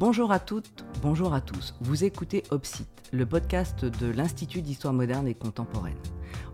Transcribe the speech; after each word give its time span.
Bonjour 0.00 0.32
à 0.32 0.38
toutes, 0.38 0.86
bonjour 1.02 1.34
à 1.34 1.42
tous. 1.42 1.74
Vous 1.82 2.04
écoutez 2.04 2.42
Opsite, 2.48 2.88
le 3.12 3.26
podcast 3.26 3.84
de 3.84 4.10
l'Institut 4.10 4.62
d'histoire 4.62 4.94
moderne 4.94 5.28
et 5.28 5.34
contemporaine. 5.34 5.98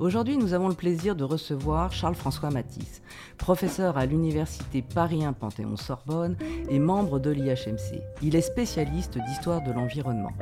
Aujourd'hui, 0.00 0.36
nous 0.36 0.52
avons 0.52 0.66
le 0.66 0.74
plaisir 0.74 1.14
de 1.14 1.22
recevoir 1.22 1.92
Charles-François 1.92 2.50
Matisse, 2.50 3.02
professeur 3.38 3.98
à 3.98 4.04
l'Université 4.04 4.82
Paris 4.82 5.24
1 5.24 5.32
Panthéon-Sorbonne 5.32 6.36
et 6.68 6.80
membre 6.80 7.20
de 7.20 7.30
l'IHMC. 7.30 8.02
Il 8.20 8.34
est 8.34 8.40
spécialiste 8.40 9.16
d'histoire 9.28 9.62
de 9.62 9.70
l'environnement. 9.70 10.32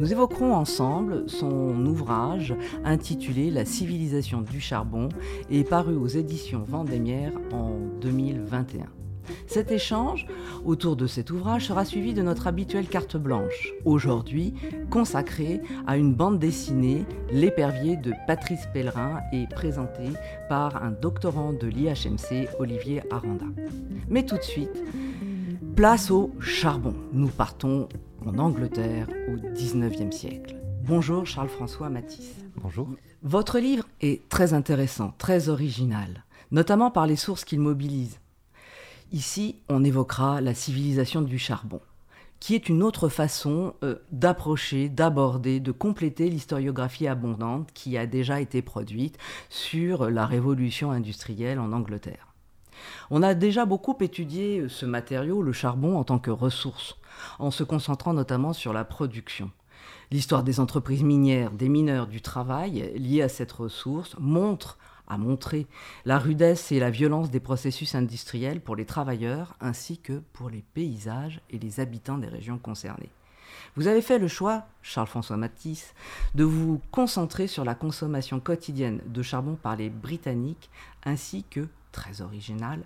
Nous 0.00 0.10
évoquerons 0.10 0.54
ensemble 0.54 1.28
son 1.28 1.84
ouvrage 1.84 2.54
intitulé 2.86 3.50
La 3.50 3.66
civilisation 3.66 4.40
du 4.40 4.62
charbon 4.62 5.10
et 5.50 5.62
paru 5.62 5.94
aux 5.94 6.08
éditions 6.08 6.64
Vendémiaire 6.66 7.34
en 7.52 7.72
2021. 8.00 8.95
Cet 9.46 9.70
échange 9.70 10.26
autour 10.64 10.96
de 10.96 11.06
cet 11.06 11.30
ouvrage 11.30 11.66
sera 11.66 11.84
suivi 11.84 12.14
de 12.14 12.22
notre 12.22 12.46
habituelle 12.46 12.88
carte 12.88 13.16
blanche, 13.16 13.72
aujourd'hui 13.84 14.54
consacrée 14.90 15.60
à 15.86 15.96
une 15.96 16.14
bande 16.14 16.38
dessinée, 16.38 17.04
L'épervier 17.30 17.96
de 17.96 18.12
Patrice 18.26 18.66
Pellerin 18.72 19.20
et 19.32 19.46
présentée 19.46 20.12
par 20.48 20.82
un 20.82 20.90
doctorant 20.90 21.52
de 21.52 21.66
l'IHMC, 21.66 22.48
Olivier 22.58 23.02
Aranda. 23.10 23.46
Mais 24.08 24.24
tout 24.24 24.36
de 24.36 24.42
suite, 24.42 24.82
place 25.74 26.10
au 26.10 26.32
charbon. 26.40 26.94
Nous 27.12 27.28
partons 27.28 27.88
en 28.24 28.38
Angleterre 28.38 29.08
au 29.28 29.36
19e 29.36 30.12
siècle. 30.12 30.56
Bonjour 30.82 31.26
Charles-François 31.26 31.90
Matisse. 31.90 32.36
Bonjour. 32.62 32.88
Votre 33.22 33.58
livre 33.58 33.84
est 34.00 34.28
très 34.28 34.54
intéressant, 34.54 35.12
très 35.18 35.48
original, 35.48 36.24
notamment 36.50 36.90
par 36.90 37.06
les 37.06 37.16
sources 37.16 37.44
qu'il 37.44 37.60
mobilise. 37.60 38.20
Ici, 39.12 39.60
on 39.68 39.84
évoquera 39.84 40.40
la 40.40 40.52
civilisation 40.52 41.22
du 41.22 41.38
charbon, 41.38 41.80
qui 42.40 42.56
est 42.56 42.68
une 42.68 42.82
autre 42.82 43.08
façon 43.08 43.74
euh, 43.84 43.96
d'approcher, 44.10 44.88
d'aborder, 44.88 45.60
de 45.60 45.70
compléter 45.70 46.28
l'historiographie 46.28 47.06
abondante 47.06 47.70
qui 47.72 47.96
a 47.96 48.06
déjà 48.06 48.40
été 48.40 48.62
produite 48.62 49.16
sur 49.48 50.10
la 50.10 50.26
révolution 50.26 50.90
industrielle 50.90 51.60
en 51.60 51.72
Angleterre. 51.72 52.34
On 53.10 53.22
a 53.22 53.34
déjà 53.34 53.64
beaucoup 53.64 53.96
étudié 54.00 54.58
euh, 54.58 54.68
ce 54.68 54.86
matériau, 54.86 55.40
le 55.40 55.52
charbon, 55.52 55.96
en 55.96 56.02
tant 56.02 56.18
que 56.18 56.32
ressource, 56.32 56.96
en 57.38 57.52
se 57.52 57.62
concentrant 57.62 58.12
notamment 58.12 58.52
sur 58.52 58.72
la 58.72 58.84
production. 58.84 59.52
L'histoire 60.10 60.42
des 60.42 60.58
entreprises 60.58 61.04
minières, 61.04 61.52
des 61.52 61.68
mineurs, 61.68 62.08
du 62.08 62.20
travail 62.20 62.92
lié 62.96 63.22
à 63.22 63.28
cette 63.28 63.52
ressource 63.52 64.16
montre 64.18 64.78
à 65.06 65.18
montrer 65.18 65.66
la 66.04 66.18
rudesse 66.18 66.72
et 66.72 66.80
la 66.80 66.90
violence 66.90 67.30
des 67.30 67.40
processus 67.40 67.94
industriels 67.94 68.60
pour 68.60 68.76
les 68.76 68.84
travailleurs 68.84 69.56
ainsi 69.60 69.98
que 69.98 70.22
pour 70.32 70.50
les 70.50 70.64
paysages 70.74 71.40
et 71.50 71.58
les 71.58 71.80
habitants 71.80 72.18
des 72.18 72.28
régions 72.28 72.58
concernées. 72.58 73.10
Vous 73.76 73.86
avez 73.86 74.02
fait 74.02 74.18
le 74.18 74.28
choix, 74.28 74.66
Charles-François 74.82 75.36
Matisse, 75.36 75.94
de 76.34 76.44
vous 76.44 76.80
concentrer 76.90 77.46
sur 77.46 77.64
la 77.64 77.74
consommation 77.74 78.40
quotidienne 78.40 79.00
de 79.06 79.22
charbon 79.22 79.56
par 79.56 79.76
les 79.76 79.90
Britanniques 79.90 80.70
ainsi 81.04 81.44
que, 81.50 81.68
très 81.92 82.22
original, 82.22 82.82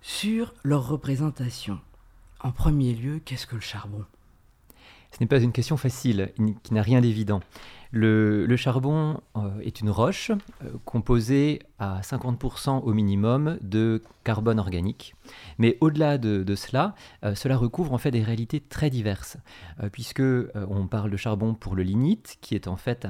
sur 0.00 0.54
leur 0.62 0.88
représentation. 0.88 1.80
En 2.40 2.52
premier 2.52 2.94
lieu, 2.94 3.20
qu'est-ce 3.24 3.46
que 3.46 3.56
le 3.56 3.60
charbon? 3.60 4.04
Ce 5.12 5.18
n'est 5.20 5.26
pas 5.26 5.40
une 5.40 5.52
question 5.52 5.76
facile, 5.76 6.32
qui 6.62 6.74
n'a 6.74 6.82
rien 6.82 7.00
d'évident. 7.00 7.40
Le, 7.92 8.56
charbon 8.56 9.20
euh, 9.36 9.60
est 9.60 9.80
une 9.80 9.90
roche 9.90 10.30
euh, 10.30 10.70
composée 10.84 11.60
à 11.78 12.00
50% 12.00 12.80
au 12.82 12.92
minimum 12.94 13.58
de 13.60 14.02
carbone 14.24 14.58
organique. 14.58 15.14
Mais 15.58 15.76
au-delà 15.80 16.18
de, 16.18 16.54
cela, 16.54 16.94
euh, 17.22 17.34
cela 17.34 17.56
recouvre 17.56 17.92
en 17.92 17.98
fait 17.98 18.10
des 18.10 18.22
réalités 18.22 18.60
très 18.60 18.90
diverses, 18.90 19.36
puisque 19.92 20.22
on 20.54 20.86
parle 20.86 21.10
de 21.10 21.16
charbon 21.16 21.54
pour 21.54 21.76
le 21.76 21.82
lignite, 21.82 22.38
qui 22.40 22.54
est 22.54 22.66
en 22.66 22.76
fait 22.76 23.06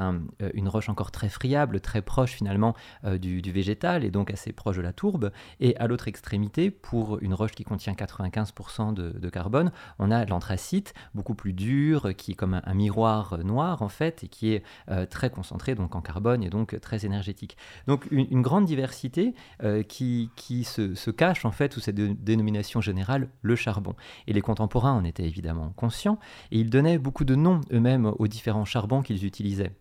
une 0.55 0.69
roche 0.69 0.89
encore 0.89 1.11
très 1.11 1.29
friable, 1.29 1.81
très 1.81 2.03
proche 2.03 2.33
finalement 2.33 2.75
du, 3.05 3.41
végétal 3.41 4.05
et 4.05 4.11
donc 4.11 4.31
assez 4.31 4.53
proche 4.53 4.77
de 4.77 4.83
la 4.83 4.93
tourbe. 4.93 5.31
Et 5.61 5.77
à 5.77 5.87
l'autre 5.87 6.09
extrémité, 6.09 6.71
pour 6.71 7.21
une 7.21 7.35
roche 7.35 7.53
qui 7.53 7.65
contient 7.65 7.93
95% 7.93 8.95
de, 8.95 9.31
carbone, 9.31 9.71
on 9.99 10.11
a 10.11 10.25
l'anthracite, 10.25 10.93
beaucoup 11.15 11.35
plus 11.35 11.53
dur, 11.53 12.15
qui 12.17 12.33
est 12.33 12.35
comme 12.35 12.61
un 12.63 12.75
miroir 12.75 13.39
noir 13.45 13.83
en 13.83 13.89
fait, 13.89 14.25
et 14.25 14.29
qui 14.29 14.53
est 14.53 14.65
très 15.11 15.31
concentré 15.31 15.75
donc 15.75 15.95
en 15.95 16.01
carbone 16.01 16.43
et 16.43 16.51
donc 16.51 16.79
très 16.81 17.05
énergétique. 17.05 17.57
Donc 17.87 18.07
une, 18.11 18.43
grande 18.43 18.65
diversité 18.65 19.35
euh, 19.63 19.83
qui, 19.83 20.31
se, 20.65 21.11
cache 21.11 21.45
en 21.45 21.53
fait 21.53 21.73
sous 21.73 21.81
cette 21.81 21.97
dénomination 21.97 22.81
générale, 22.81 23.29
le 23.43 23.57
charbon. 23.57 23.95
Et 24.27 24.33
les 24.33 24.41
contemporains 24.41 24.93
en 24.93 25.05
étaient 25.05 25.25
évidemment 25.25 25.73
conscients 25.77 26.19
et 26.51 26.59
ils 26.59 26.71
donnaient 26.71 26.99
beaucoup 26.99 27.25
de 27.25 27.35
noms 27.35 27.61
eux-mêmes 27.73 28.13
aux 28.19 28.29
différents 28.29 28.65
charbons 28.65 29.03
qu'ils 29.03 29.25
utilisaient. 29.25 29.73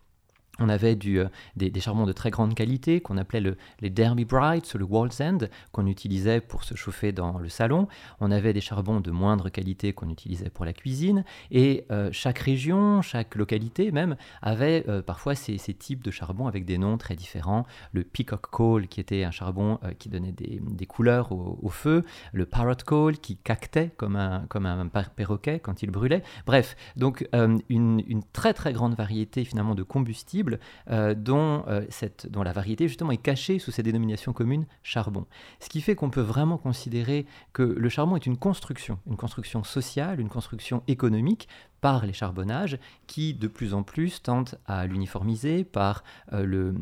On 0.60 0.70
avait 0.70 0.98
euh, 1.06 1.28
des, 1.58 1.80
charbons 1.82 2.06
de 2.06 2.14
très 2.14 2.30
grande 2.30 2.56
qualité 2.56 3.02
qu'on 3.02 3.18
appelait 3.18 3.42
le, 3.42 3.58
les 3.82 3.90
Derby 3.90 4.24
Brights 4.24 4.74
ou 4.74 4.78
le 4.78 4.86
Wall's 4.86 5.20
End 5.20 5.40
qu'on 5.72 5.86
utilisait 5.86 6.40
pour 6.40 6.64
se 6.64 6.76
chauffer 6.76 7.12
dans 7.12 7.40
le 7.40 7.50
salon. 7.50 7.88
On 8.22 8.32
avait 8.32 8.54
des 8.54 8.62
charbons 8.62 9.02
de 9.02 9.12
moindre 9.12 9.50
qualité 9.50 9.92
qu'on 9.92 10.10
utilisait 10.10 10.50
pour 10.50 10.64
la 10.64 10.72
cuisine. 10.72 11.26
Et 11.52 11.86
euh, 11.92 12.10
chaque 12.14 12.40
région, 12.40 13.02
chaque 13.02 13.36
localité 13.36 13.92
même, 13.92 14.16
avait 14.42 14.86
euh, 14.88 15.02
parfois 15.02 15.36
ces, 15.36 15.58
types 15.58 16.04
de 16.04 16.12
charbons 16.12 16.48
avec 16.48 16.64
des 16.64 16.78
noms 16.78 16.98
très 16.98 17.16
différents. 17.16 17.66
Le 17.92 18.04
Peacock 18.04 18.48
Coal 18.50 18.88
qui 18.88 19.02
était 19.02 19.24
un 19.24 19.32
charbon 19.32 19.80
qui 20.00 20.08
donnait 20.10 20.32
des, 20.32 20.86
couleurs 20.86 21.32
au, 21.32 21.70
feu. 21.70 22.04
Le 22.32 22.46
Parrot 22.46 22.76
Coal 22.86 23.18
qui 23.18 23.36
cactait 23.36 23.92
comme 23.98 24.16
un, 24.16 24.46
comme 24.48 24.66
un 24.66 24.88
perroquet 24.88 25.60
quand 25.60 25.84
il 25.84 25.92
brûlait. 25.92 26.24
Bref, 26.46 26.78
donc 26.96 27.28
une, 27.70 28.02
une 28.08 28.24
très 28.32 28.54
très 28.54 28.72
grande 28.72 28.96
variété 28.96 29.44
finalement 29.44 29.76
de 29.76 29.84
combustibles 29.84 30.44
euh, 30.89 31.13
dont, 31.13 31.63
euh, 31.67 31.85
dont 32.29 32.44
la 32.44 32.53
variété 32.53 32.88
justement 32.88 33.11
est 33.11 33.17
cachée 33.17 33.59
sous 33.59 33.72
cette 33.72 33.85
dénomination 33.85 34.33
commune 34.33 34.66
charbon. 34.83 35.25
Ce 35.59 35.69
qui 35.69 35.81
fait 35.81 35.95
qu'on 35.95 36.09
peut 36.09 36.22
vraiment 36.22 36.57
considérer 36.57 37.25
que 37.53 37.63
le 37.63 37.89
charbon 37.89 38.16
est 38.16 38.25
une 38.25 38.38
construction, 38.38 39.00
une 39.07 39.17
construction 39.17 39.63
sociale, 39.63 40.19
une 40.19 40.29
construction 40.29 40.83
économique 40.88 41.47
par 41.85 42.03
les 42.03 42.13
charbonnages 42.13 42.79
qui 43.06 43.35
de 43.35 43.47
plus 43.47 43.75
en 43.75 43.84
plus 43.84 44.23
tentent 44.23 44.56
à 44.66 44.88
l'uniformiser 44.88 45.63
par 45.63 46.03
euh, 46.34 46.44
le, 46.44 46.73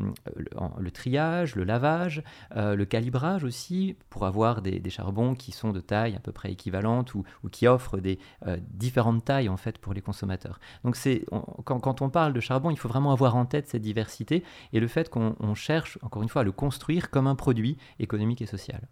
le, 0.78 0.90
triage, 0.90 1.56
le 1.56 1.64
lavage, 1.64 2.22
euh, 2.56 2.74
le 2.74 2.86
calibrage 2.86 3.44
aussi, 3.44 3.98
pour 4.08 4.24
avoir 4.24 4.62
des, 4.62 4.80
charbons 4.88 5.34
qui 5.34 5.52
sont 5.52 5.72
de 5.72 5.80
taille 5.80 6.16
à 6.16 6.20
peu 6.20 6.32
près 6.32 6.52
équivalente 6.52 7.14
ou, 7.14 7.22
qui 7.52 7.66
offrent 7.66 7.98
des 7.98 8.18
euh, 8.46 8.56
différentes 8.70 9.26
tailles 9.26 9.50
en 9.50 9.58
fait 9.58 9.76
pour 9.76 9.92
les 9.92 10.00
consommateurs. 10.00 10.58
Donc 10.84 10.96
c'est 10.96 11.26
quand, 11.64 11.80
quand, 11.80 12.00
on 12.00 12.08
parle 12.08 12.32
de 12.32 12.40
charbon, 12.40 12.70
il 12.70 12.78
faut 12.78 12.88
vraiment 12.88 13.12
avoir 13.12 13.36
en 13.36 13.44
tête 13.44 13.68
cette 13.68 13.82
diversité 13.82 14.42
et 14.72 14.80
le 14.80 14.88
fait 14.88 15.10
qu'on 15.10 15.54
cherche 15.54 15.98
encore 16.00 16.22
une 16.22 16.30
fois 16.30 16.40
à 16.40 16.44
le 16.44 16.52
construire 16.52 17.10
comme 17.10 17.26
un 17.26 17.34
produit 17.34 17.76
économique 17.98 18.40
et 18.40 18.46
social. 18.46 18.88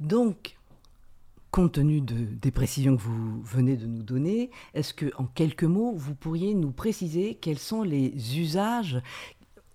Donc, 0.00 0.56
compte 1.52 1.72
tenu 1.72 2.00
des 2.00 2.50
précisions 2.50 2.96
que 2.96 3.02
vous 3.02 3.42
venez 3.42 3.76
de 3.76 3.86
nous 3.86 4.02
donner, 4.02 4.50
est-ce 4.72 4.94
que, 4.94 5.12
en 5.18 5.26
quelques 5.26 5.64
mots, 5.64 5.92
vous 5.94 6.14
pourriez 6.14 6.54
nous 6.54 6.72
préciser 6.72 7.34
quels 7.34 7.58
sont 7.58 7.82
les 7.82 8.38
usages 8.38 9.00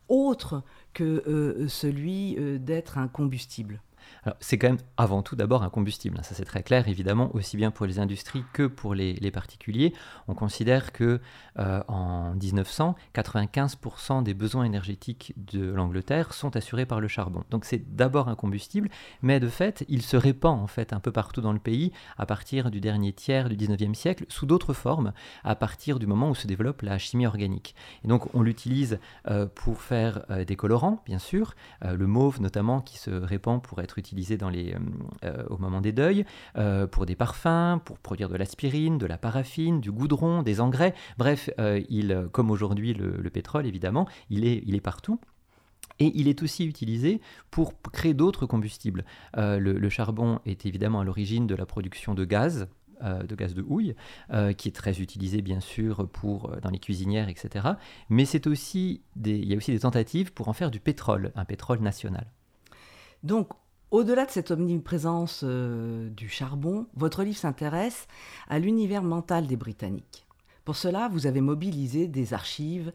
autres 0.09 0.63
que 0.93 1.23
euh, 1.27 1.67
celui 1.67 2.35
euh, 2.39 2.57
d'être 2.57 2.97
un 2.97 3.07
combustible? 3.07 3.81
C'est 4.39 4.57
quand 4.57 4.67
même 4.67 4.77
avant 4.97 5.21
tout 5.21 5.35
d'abord 5.35 5.63
un 5.63 5.69
combustible, 5.69 6.17
hein. 6.19 6.23
ça 6.23 6.35
c'est 6.35 6.45
très 6.45 6.63
clair 6.63 6.87
évidemment, 6.87 7.33
aussi 7.33 7.57
bien 7.57 7.71
pour 7.71 7.85
les 7.85 7.99
industries 7.99 8.43
que 8.53 8.67
pour 8.67 8.93
les, 8.93 9.31
particuliers. 9.31 9.93
On 10.27 10.33
considère 10.33 10.93
que 10.93 11.19
euh, 11.59 11.83
en 11.87 12.33
1900, 12.35 12.95
95% 13.13 14.23
des 14.23 14.33
besoins 14.33 14.63
énergétiques 14.63 15.33
de 15.37 15.71
l'Angleterre 15.71 16.33
sont 16.33 16.55
assurés 16.55 16.85
par 16.85 17.01
le 17.01 17.07
charbon. 17.07 17.43
Donc 17.49 17.65
c'est 17.65 17.95
d'abord 17.95 18.29
un 18.29 18.35
combustible, 18.35 18.89
mais 19.21 19.39
de 19.39 19.49
fait 19.49 19.85
il 19.89 20.01
se 20.01 20.15
répand 20.17 20.59
en 20.59 20.67
fait 20.67 20.93
un 20.93 20.99
peu 20.99 21.11
partout 21.11 21.41
dans 21.41 21.53
le 21.53 21.59
pays 21.59 21.91
à 22.17 22.25
partir 22.25 22.71
du 22.71 22.79
dernier 22.79 23.11
tiers 23.11 23.49
du 23.49 23.57
19e 23.57 23.93
siècle 23.93 24.25
sous 24.29 24.45
d'autres 24.45 24.73
formes, 24.73 25.13
à 25.43 25.55
partir 25.55 25.99
du 25.99 26.07
moment 26.07 26.29
où 26.29 26.35
se 26.35 26.47
développe 26.47 26.81
la 26.81 26.97
chimie 26.97 27.27
organique. 27.27 27.75
Et 28.03 28.07
donc 28.07 28.33
on 28.33 28.41
l'utilise 28.41 28.99
euh, 29.27 29.45
pour 29.53 29.81
faire 29.81 30.25
euh, 30.29 30.45
des 30.45 30.55
colorants, 30.55 31.03
bien 31.05 31.19
sûr, 31.19 31.53
le 31.83 32.07
mauve 32.07 32.41
notamment 32.41 32.81
qui 32.81 32.97
se 32.97 33.11
répand 33.11 33.61
pour 33.61 33.81
être 33.81 33.96
utilisé 33.97 34.37
dans 34.37 34.49
les, 34.49 34.73
euh, 34.73 34.79
euh, 35.25 35.43
au 35.49 35.57
moment 35.57 35.81
des 35.81 35.91
deuils, 35.91 36.25
euh, 36.57 36.87
pour 36.87 37.05
des 37.05 37.15
parfums, 37.15 37.79
pour 37.83 37.99
produire 37.99 38.29
de 38.29 38.35
l'aspirine, 38.35 38.97
de 38.97 39.05
la 39.05 39.17
paraffine, 39.17 39.81
du 39.81 39.91
goudron, 39.91 40.43
des 40.43 40.61
engrais. 40.61 40.93
Bref, 41.17 41.49
il, 41.89 42.27
comme 42.31 42.51
aujourd'hui 42.51 42.93
le, 42.93 43.29
pétrole 43.29 43.65
évidemment, 43.67 44.07
il 44.29 44.45
est, 44.45 44.63
il 44.65 44.75
est 44.75 44.81
partout. 44.81 45.19
Et 45.99 46.11
il 46.15 46.27
est 46.27 46.43
aussi 46.43 46.65
utilisé 46.65 47.21
pour 47.49 47.73
créer 47.91 48.13
d'autres 48.13 48.45
combustibles. 48.45 49.03
le, 49.35 49.89
charbon 49.89 50.39
est 50.45 50.65
évidemment 50.65 51.01
à 51.01 51.03
l'origine 51.03 51.47
de 51.47 51.55
la 51.55 51.65
production 51.65 52.13
de 52.13 52.23
gaz, 52.23 52.67
de 53.01 53.35
gaz 53.35 53.53
de 53.53 53.61
houille, 53.61 53.95
qui 54.57 54.69
est 54.69 54.75
très 54.75 54.99
utilisé 55.01 55.41
bien 55.41 55.59
sûr 55.59 56.07
pour, 56.09 56.55
dans 56.61 56.69
les 56.69 56.79
cuisinières, 56.79 57.29
etc. 57.29 57.69
Mais 58.09 58.25
c'est 58.25 58.47
aussi 58.47 59.01
il 59.25 59.45
y 59.45 59.53
a 59.53 59.57
aussi 59.57 59.71
des 59.71 59.79
tentatives 59.79 60.33
pour 60.33 60.47
en 60.47 60.53
faire 60.53 60.71
du 60.71 60.79
pétrole, 60.79 61.31
un 61.35 61.45
pétrole 61.45 61.79
national. 61.79 62.27
Donc 63.23 63.49
Au-delà 63.89 64.25
de 64.25 64.31
cette 64.31 64.51
omniprésence 64.51 65.45
euh, 65.45 66.09
du 66.09 66.27
charbon, 66.27 66.87
votre 66.97 67.23
livre 67.23 67.37
s'intéresse 67.37 68.07
à 68.49 68.59
l'univers 68.59 69.01
mental 69.01 69.47
des 69.47 69.55
Britanniques. 69.55 70.27
Pour 70.65 70.75
cela, 70.75 71.07
vous 71.07 71.25
avez 71.25 71.39
mobilisé 71.39 72.09
des 72.09 72.33
archives 72.33 72.91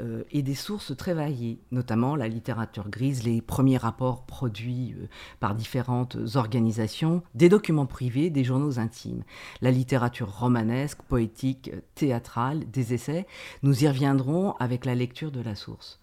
euh, 0.00 0.24
et 0.32 0.42
des 0.42 0.56
sources 0.56 0.96
très 0.96 1.14
variées, 1.14 1.60
notamment 1.70 2.16
la 2.16 2.26
littérature 2.26 2.88
grise, 2.88 3.22
les 3.22 3.40
premiers 3.40 3.76
rapports 3.76 4.26
produits 4.26 4.96
euh, 4.98 5.06
par 5.38 5.54
différentes 5.54 6.16
organisations, 6.34 7.22
des 7.36 7.48
documents 7.48 7.86
privés, 7.86 8.28
des 8.28 8.42
journaux 8.42 8.80
intimes, 8.80 9.22
la 9.60 9.70
littérature 9.70 10.40
romanesque, 10.40 11.02
poétique, 11.02 11.70
théâtrale, 11.94 12.68
des 12.68 12.94
essais. 12.94 13.28
Nous 13.62 13.84
y 13.84 13.86
reviendrons 13.86 14.56
avec 14.58 14.86
la 14.86 14.96
lecture 14.96 15.30
de 15.30 15.40
la 15.40 15.54
source. 15.54 16.00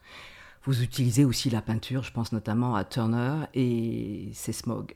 Vous 0.65 0.83
utilisez 0.83 1.25
aussi 1.25 1.49
la 1.49 1.61
peinture, 1.61 2.03
je 2.03 2.11
pense 2.11 2.31
notamment 2.31 2.75
à 2.75 2.83
Turner 2.83 3.45
et 3.53 4.29
ses 4.33 4.53
smogs. 4.53 4.95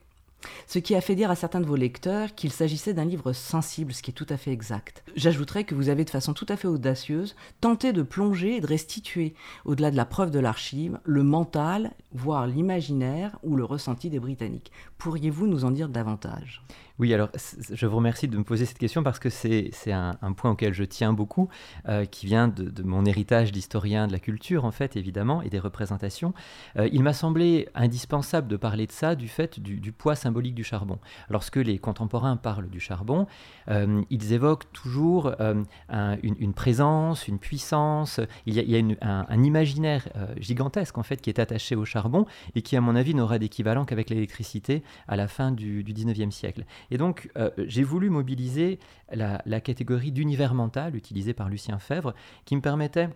Ce 0.66 0.78
qui 0.78 0.94
a 0.94 1.00
fait 1.00 1.14
dire 1.14 1.30
à 1.30 1.36
certains 1.36 1.60
de 1.60 1.66
vos 1.66 1.76
lecteurs 1.76 2.34
qu'il 2.34 2.52
s'agissait 2.52 2.94
d'un 2.94 3.04
livre 3.04 3.32
sensible, 3.32 3.92
ce 3.92 4.02
qui 4.02 4.10
est 4.10 4.14
tout 4.14 4.26
à 4.28 4.36
fait 4.36 4.52
exact. 4.52 5.02
J'ajouterais 5.16 5.64
que 5.64 5.74
vous 5.74 5.88
avez 5.88 6.04
de 6.04 6.10
façon 6.10 6.34
tout 6.34 6.46
à 6.48 6.56
fait 6.56 6.68
audacieuse 6.68 7.34
tenté 7.60 7.92
de 7.92 8.02
plonger 8.02 8.56
et 8.56 8.60
de 8.60 8.66
restituer, 8.66 9.34
au-delà 9.64 9.90
de 9.90 9.96
la 9.96 10.04
preuve 10.04 10.30
de 10.30 10.38
l'archive, 10.38 11.00
le 11.04 11.22
mental, 11.22 11.92
voire 12.12 12.46
l'imaginaire 12.46 13.38
ou 13.42 13.56
le 13.56 13.64
ressenti 13.64 14.10
des 14.10 14.20
Britanniques. 14.20 14.72
Pourriez-vous 14.98 15.46
nous 15.46 15.64
en 15.64 15.70
dire 15.70 15.88
davantage? 15.88 16.62
Oui, 17.00 17.12
alors 17.12 17.28
je 17.72 17.86
vous 17.86 17.96
remercie 17.96 18.28
de 18.28 18.38
me 18.38 18.44
poser 18.44 18.66
cette 18.66 18.78
question 18.78 19.02
parce 19.02 19.18
que 19.18 19.28
c'est 19.28 19.72
un, 19.88 20.16
un, 20.22 20.32
point 20.32 20.52
auquel 20.52 20.72
je 20.72 20.84
tiens 20.84 21.12
beaucoup, 21.12 21.48
euh, 21.88 22.04
qui 22.04 22.26
vient 22.26 22.46
de, 22.46 22.82
mon 22.84 23.04
héritage 23.04 23.50
d'historien 23.50 24.06
de 24.06 24.12
la 24.12 24.20
culture, 24.20 24.64
en 24.64 24.70
fait, 24.70 24.94
évidemment, 24.96 25.42
et 25.42 25.50
des 25.50 25.58
représentations. 25.58 26.34
Euh, 26.76 26.88
il 26.92 27.02
m'a 27.02 27.12
semblé 27.12 27.68
indispensable 27.74 28.46
de 28.46 28.56
parler 28.56 28.86
de 28.86 28.92
ça, 28.92 29.16
du 29.16 29.26
fait 29.26 29.58
du, 29.58 29.90
poids 29.90 30.14
symbolique 30.14 30.54
du 30.54 30.62
charbon. 30.62 31.00
Lorsque 31.30 31.56
les 31.56 31.78
contemporains 31.78 32.36
parlent 32.36 32.68
du 32.68 32.78
charbon, 32.78 33.26
euh, 33.70 34.02
ils 34.10 34.32
évoquent 34.32 34.70
toujours 34.72 35.34
un, 35.40 36.16
une, 36.22 36.54
présence, 36.54 37.26
une 37.26 37.40
puissance, 37.40 38.20
il 38.46 38.54
y 38.54 38.76
a, 38.76 39.24
un, 39.28 39.42
imaginaire 39.42 40.08
gigantesque, 40.38 40.96
en 40.96 41.02
fait, 41.02 41.20
qui 41.20 41.28
est 41.28 41.40
attaché 41.40 41.74
au 41.74 41.84
charbon 41.84 42.24
et 42.54 42.62
qui, 42.62 42.76
à 42.76 42.80
mon 42.80 42.94
avis, 42.94 43.16
n'aura 43.16 43.40
d'équivalent 43.40 43.84
qu'avec 43.84 44.10
l'électricité 44.10 44.84
à 45.08 45.16
la 45.16 45.26
fin 45.26 45.50
du, 45.50 45.82
du 45.82 45.92
19e 45.92 46.30
siècle. 46.30 46.64
Et 46.90 46.98
donc, 46.98 47.30
euh, 47.36 47.50
j'ai 47.58 47.82
voulu 47.82 48.10
mobiliser 48.10 48.78
la, 49.12 49.60
catégorie 49.60 50.12
d'univers 50.12 50.54
mental 50.54 50.96
utilisée 50.96 51.34
par 51.34 51.48
Lucien 51.48 51.78
Fèvre, 51.78 52.14
qui 52.44 52.56
me 52.56 52.60
permettait 52.60 53.08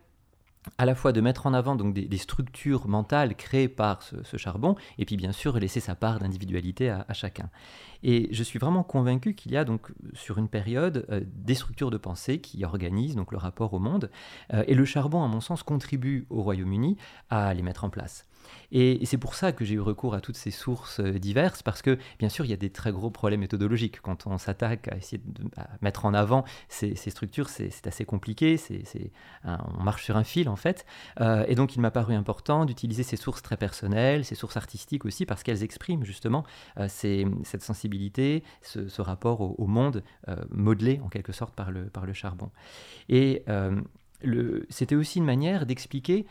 à 0.76 0.84
la 0.84 0.94
fois 0.94 1.12
de 1.12 1.20
mettre 1.20 1.46
en 1.46 1.54
avant 1.54 1.76
donc 1.76 1.94
des, 1.94 2.18
structures 2.18 2.88
mentales 2.88 3.34
créées 3.36 3.68
par 3.68 4.02
ce, 4.02 4.36
charbon, 4.36 4.76
et 4.98 5.04
puis 5.04 5.16
bien 5.16 5.32
sûr 5.32 5.58
laisser 5.58 5.80
sa 5.80 5.94
part 5.94 6.18
d'individualité 6.18 6.90
à, 6.90 7.06
à, 7.08 7.14
chacun. 7.14 7.48
Et 8.02 8.28
je 8.32 8.42
suis 8.42 8.58
vraiment 8.58 8.82
convaincu 8.82 9.34
qu'il 9.34 9.52
y 9.52 9.56
a 9.56 9.64
donc 9.64 9.92
sur 10.12 10.38
une 10.38 10.48
période 10.48 11.06
euh, 11.10 11.20
des 11.24 11.54
structures 11.54 11.90
de 11.90 11.96
pensée 11.96 12.40
qui 12.40 12.64
organisent 12.64 13.16
donc 13.16 13.32
le 13.32 13.38
rapport 13.38 13.72
au 13.72 13.78
monde, 13.78 14.10
euh, 14.52 14.64
et 14.66 14.74
le 14.74 14.84
charbon, 14.84 15.24
à 15.24 15.28
mon 15.28 15.40
sens, 15.40 15.62
contribue 15.62 16.26
au 16.28 16.42
Royaume-Uni 16.42 16.96
à 17.30 17.54
les 17.54 17.62
mettre 17.62 17.84
en 17.84 17.90
place. 17.90 18.27
Et, 18.72 19.04
c'est 19.06 19.18
pour 19.18 19.34
ça 19.34 19.52
que 19.52 19.64
j'ai 19.64 19.74
eu 19.74 19.80
recours 19.80 20.14
à 20.14 20.20
toutes 20.20 20.36
ces 20.36 20.50
sources 20.50 21.00
euh, 21.00 21.18
diverses, 21.18 21.62
parce 21.62 21.82
que 21.82 21.98
bien 22.18 22.28
sûr, 22.28 22.44
il 22.44 22.50
y 22.50 22.54
a 22.54 22.58
des 22.58 22.70
très 22.70 22.92
gros 22.92 23.10
problèmes 23.10 23.40
méthodologiques. 23.40 24.00
Quand 24.00 24.26
on 24.26 24.38
s'attaque 24.38 24.88
à 24.88 24.96
essayer 24.96 25.22
de 25.24 25.44
mettre 25.80 26.04
en 26.04 26.14
avant 26.14 26.44
ces, 26.68 26.94
structures, 26.94 27.48
c'est 27.48 27.86
assez 27.86 28.04
compliqué, 28.04 28.56
c'est 28.56 28.82
on 29.44 29.82
marche 29.82 30.04
sur 30.04 30.16
un 30.16 30.24
fil 30.24 30.48
en 30.48 30.56
fait. 30.56 30.84
Euh, 31.20 31.44
et 31.48 31.54
donc, 31.54 31.76
il 31.76 31.80
m'a 31.80 31.90
paru 31.90 32.14
important 32.14 32.64
d'utiliser 32.64 33.02
ces 33.02 33.16
sources 33.16 33.42
très 33.42 33.56
personnelles, 33.56 34.24
ces 34.24 34.34
sources 34.34 34.56
artistiques 34.56 35.04
aussi, 35.04 35.26
parce 35.26 35.42
qu'elles 35.42 35.62
expriment 35.62 36.04
justement 36.04 36.44
euh, 36.78 36.88
cette 36.88 37.62
sensibilité, 37.62 38.42
ce, 38.62 39.00
rapport 39.00 39.40
au, 39.40 39.66
monde 39.66 40.02
modelé 40.50 41.00
en 41.04 41.08
quelque 41.08 41.32
sorte 41.32 41.54
par 41.54 41.70
le, 41.70 41.84
par 41.84 42.04
le 42.04 42.12
charbon. 42.12 42.50
Et 43.08 43.44
c'était 44.68 44.96
aussi 44.96 45.18
une 45.18 45.24
manière 45.24 45.66
d'expliquer 45.66 46.26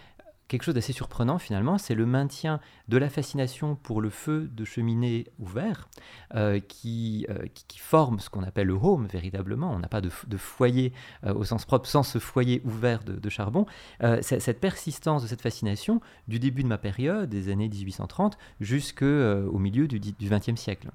quelque 0.48 0.64
chose 0.64 0.76
d'assez 0.76 0.94
surprenant 0.94 1.40
finalement, 1.40 1.78
c'est 1.78 1.96
le 1.96 2.06
maintien 2.06 2.60
de 2.88 2.98
la 2.98 3.10
fascination 3.10 3.76
pour 3.76 4.02
le 4.02 4.10
feu 4.10 4.50
de 4.52 4.66
cheminée 4.66 5.28
ouvert 5.40 5.90
euh, 6.36 6.60
qui, 6.60 7.26
euh, 7.30 7.46
qui, 7.54 7.80
forme 7.80 8.20
ce 8.20 8.30
qu'on 8.30 8.44
appelle 8.44 8.68
le 8.68 8.74
home 8.74 9.08
véritablement. 9.08 9.72
On 9.72 9.80
n'a 9.80 9.88
pas 9.88 10.02
de, 10.02 10.10
foyer 10.38 10.94
euh, 11.26 11.34
au 11.34 11.44
sens 11.44 11.66
propre 11.66 11.88
sans 11.88 12.04
ce 12.04 12.20
foyer 12.20 12.62
ouvert 12.66 13.04
de, 13.04 13.14
de 13.14 13.30
charbon. 13.30 13.66
Cette 14.22 14.60
persistance 14.60 15.24
de 15.24 15.28
cette 15.28 15.42
fascination 15.42 16.02
du 16.28 16.40
début 16.40 16.64
de 16.64 16.68
ma 16.68 16.78
période, 16.78 17.30
des 17.30 17.50
années 17.50 17.70
1830, 17.70 18.38
jusqu'au 18.60 19.58
milieu 19.58 19.88
du 19.88 20.00
XXe 20.00 20.60
siècle. 20.60 20.90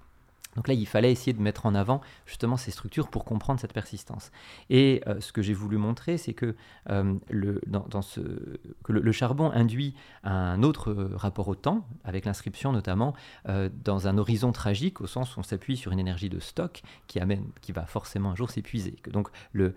Donc 0.56 0.68
là, 0.68 0.74
il 0.74 0.86
fallait 0.86 1.12
essayer 1.12 1.32
de 1.32 1.40
mettre 1.40 1.66
en 1.66 1.74
avant 1.74 2.00
justement 2.26 2.56
ces 2.56 2.70
structures 2.70 3.08
pour 3.08 3.24
comprendre 3.24 3.60
cette 3.60 3.72
persistance. 3.72 4.30
Et 4.70 5.02
euh, 5.06 5.20
ce 5.20 5.32
que 5.32 5.42
j'ai 5.42 5.54
voulu 5.54 5.78
montrer, 5.78 6.18
c'est 6.18 6.34
que, 6.34 6.54
euh, 6.90 7.14
le, 7.28 9.12
charbon 9.12 9.50
induit 9.50 9.94
un 10.24 10.62
autre 10.62 10.92
rapport 11.14 11.48
au 11.48 11.54
temps, 11.54 11.86
avec 12.04 12.24
l'inscription 12.24 12.72
notamment 12.72 13.14
euh, 13.48 13.68
dans 13.84 14.08
un 14.08 14.18
horizon 14.18 14.52
tragique, 14.52 15.00
au 15.00 15.06
sens 15.06 15.36
où 15.36 15.40
on 15.40 15.42
s'appuie 15.42 15.76
sur 15.76 15.92
une 15.92 15.98
énergie 15.98 16.28
de 16.28 16.38
stock 16.38 16.82
qui, 17.06 17.18
amène, 17.20 17.44
qui 17.60 17.72
va 17.72 17.86
forcément 17.86 18.30
un 18.30 18.36
jour 18.36 18.50
s'épuiser. 18.50 18.96
Donc 19.10 19.28
le, 19.52 19.74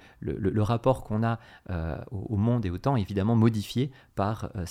rapport 0.61 1.03
qu'on 1.03 1.23
a 1.23 1.39
euh, 1.69 1.97
au, 2.11 2.37
monde 2.37 2.65
et 2.65 2.69
au 2.69 2.77
temps 2.77 2.95
est 2.95 3.01
évidemment 3.01 3.35
modifié 3.35 3.91
par 4.15 4.49
euh, 4.55 4.65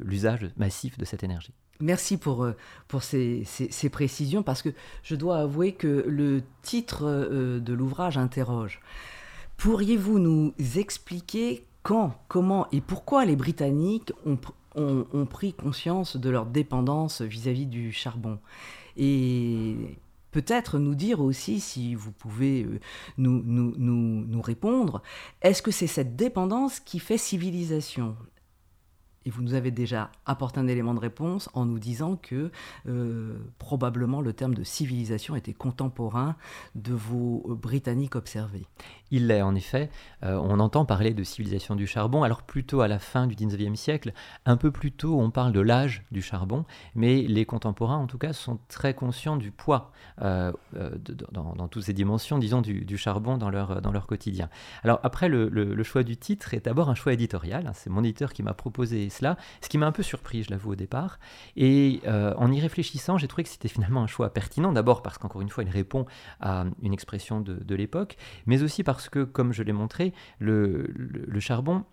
l'usage 0.00 0.48
massif 0.56 0.98
de 0.98 1.04
cette 1.04 1.24
énergie. 1.24 1.54
Merci 1.80 2.16
pour, 2.16 2.46
pour 2.88 3.02
ces, 3.02 3.42
ces, 3.44 3.88
précisions 3.88 4.42
parce 4.42 4.62
que 4.62 4.68
je 5.02 5.16
dois 5.16 5.38
avouer 5.38 5.72
que 5.72 6.04
le 6.06 6.42
titre 6.62 7.04
de 7.58 7.72
l'ouvrage 7.72 8.16
interroge. 8.16 8.80
Pourriez-vous 9.56 10.18
nous 10.18 10.54
expliquer 10.76 11.64
quand, 11.82 12.14
comment 12.28 12.68
et 12.70 12.80
pourquoi 12.80 13.24
les 13.24 13.36
Britanniques 13.36 14.12
ont, 14.24 14.38
ont, 14.76 15.06
ont 15.12 15.26
pris 15.26 15.52
conscience 15.52 16.16
de 16.16 16.30
leur 16.30 16.46
dépendance 16.46 17.22
vis-à-vis 17.22 17.66
-vis 17.66 17.68
du 17.68 17.92
charbon? 17.92 18.38
Et 18.96 19.98
peut-être 20.34 20.78
nous 20.80 20.96
dire 20.96 21.20
aussi, 21.20 21.60
si 21.60 21.94
vous 21.94 22.10
pouvez 22.10 22.66
nous, 23.18 23.42
nous, 23.44 23.72
nous, 23.76 24.24
nous 24.26 24.42
répondre, 24.42 25.00
est-ce 25.42 25.62
que 25.62 25.70
c'est 25.70 25.86
cette 25.86 26.16
dépendance 26.16 26.80
qui 26.80 26.98
fait 26.98 27.18
civilisation? 27.18 28.16
Et 29.26 29.30
vous 29.30 29.42
nous 29.42 29.54
avez 29.54 29.70
déjà 29.70 30.10
apporté 30.26 30.60
un 30.60 30.66
élément 30.66 30.94
de 30.94 31.00
réponse 31.00 31.48
en 31.54 31.64
nous 31.64 31.78
disant 31.78 32.16
que 32.16 32.50
euh, 32.88 33.38
probablement 33.58 34.20
le 34.20 34.32
terme 34.32 34.54
de 34.54 34.64
civilisation 34.64 35.36
était 35.36 35.52
contemporain 35.52 36.36
de 36.74 36.92
vos 36.92 37.42
Britanniques 37.60 38.16
observés. 38.16 38.66
Il 39.10 39.28
l'est 39.28 39.42
en 39.42 39.54
effet. 39.54 39.90
Euh, 40.24 40.36
on 40.42 40.58
entend 40.58 40.84
parler 40.84 41.14
de 41.14 41.22
civilisation 41.22 41.76
du 41.76 41.86
charbon, 41.86 42.22
alors 42.22 42.42
plutôt 42.42 42.80
à 42.80 42.88
la 42.88 42.98
fin 42.98 43.26
du 43.26 43.34
19e 43.34 43.76
siècle. 43.76 44.12
Un 44.44 44.56
peu 44.56 44.70
plus 44.70 44.92
tôt, 44.92 45.20
on 45.20 45.30
parle 45.30 45.52
de 45.52 45.60
l'âge 45.60 46.04
du 46.10 46.20
charbon, 46.20 46.64
mais 46.94 47.22
les 47.22 47.44
contemporains, 47.44 47.98
en 47.98 48.06
tout 48.06 48.18
cas, 48.18 48.32
sont 48.32 48.58
très 48.68 48.94
conscients 48.94 49.36
du 49.36 49.50
poids 49.50 49.92
euh, 50.22 50.52
dans, 51.30 51.68
toutes 51.68 51.84
ces 51.84 51.92
dimensions, 51.92 52.38
disons, 52.38 52.60
du, 52.60 52.96
charbon 52.98 53.36
dans 53.36 53.50
leur, 53.50 53.80
dans 53.80 53.92
leur 53.92 54.06
quotidien. 54.06 54.48
Alors 54.82 55.00
après, 55.02 55.28
le, 55.28 55.82
choix 55.84 56.02
du 56.02 56.16
titre 56.16 56.54
est 56.54 56.64
d'abord 56.64 56.88
un 56.88 56.94
choix 56.94 57.12
éditorial. 57.12 57.70
C'est 57.74 57.90
mon 57.90 58.02
éditeur 58.02 58.32
qui 58.32 58.42
m'a 58.42 58.54
proposé 58.54 59.10
ce 59.60 59.68
qui 59.68 59.78
m'a 59.78 59.86
un 59.86 59.92
peu 59.92 60.02
surpris, 60.02 60.42
je 60.42 60.50
l'avoue, 60.50 60.72
au 60.72 60.74
départ. 60.76 61.18
Et 61.56 62.00
euh, 62.06 62.34
en 62.36 62.50
y 62.52 62.60
réfléchissant, 62.60 63.18
j'ai 63.18 63.28
trouvé 63.28 63.44
que 63.44 63.48
c'était 63.48 63.68
finalement 63.68 64.02
un 64.02 64.06
choix 64.06 64.32
pertinent, 64.32 64.72
d'abord 64.72 65.02
parce 65.02 65.18
qu'encore 65.18 65.42
une 65.42 65.48
fois, 65.48 65.64
il 65.64 65.70
répond 65.70 66.06
à 66.40 66.64
une 66.82 66.92
expression 66.92 67.40
de, 67.40 67.74
l'époque, 67.74 68.16
mais 68.46 68.62
aussi 68.62 68.84
parce 68.84 69.08
que, 69.08 69.24
comme 69.24 69.52
je 69.52 69.62
l'ai 69.62 69.72
montré, 69.72 70.12
le, 70.38 70.86
charbon 71.40 71.84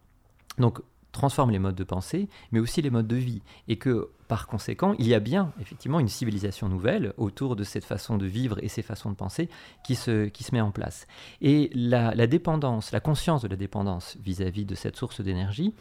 transforme 1.11 1.51
les 1.51 1.59
modes 1.59 1.75
de 1.75 1.83
pensée, 1.83 2.29
mais 2.51 2.59
aussi 2.59 2.81
les 2.81 2.89
modes 2.89 3.07
de 3.07 3.15
vie, 3.15 3.41
et 3.67 3.77
que 3.77 4.09
par 4.31 4.47
conséquent, 4.47 4.95
il 4.97 5.09
y 5.09 5.13
a 5.13 5.19
bien 5.19 5.51
effectivement 5.59 5.99
une 5.99 6.07
civilisation 6.07 6.69
nouvelle 6.69 7.13
autour 7.17 7.57
de 7.57 7.65
cette 7.65 7.83
façon 7.83 8.17
de 8.17 8.25
vivre 8.25 8.63
et 8.63 8.69
ces 8.69 8.81
façons 8.81 9.09
de 9.11 9.15
penser 9.17 9.49
qui 9.83 9.95
se, 9.95 10.29
qui 10.29 10.45
se 10.45 10.55
met 10.55 10.61
en 10.61 10.71
place. 10.71 11.05
Et 11.41 11.69
la, 11.73 12.15
dépendance, 12.27 12.93
la 12.93 13.01
conscience 13.01 13.41
de 13.41 13.49
la 13.49 13.57
dépendance 13.57 14.15
vis-à-vis 14.23 14.63
-vis 14.63 14.65
de 14.65 14.75
cette 14.75 14.95
source 14.95 15.19
d'énergie, 15.19 15.73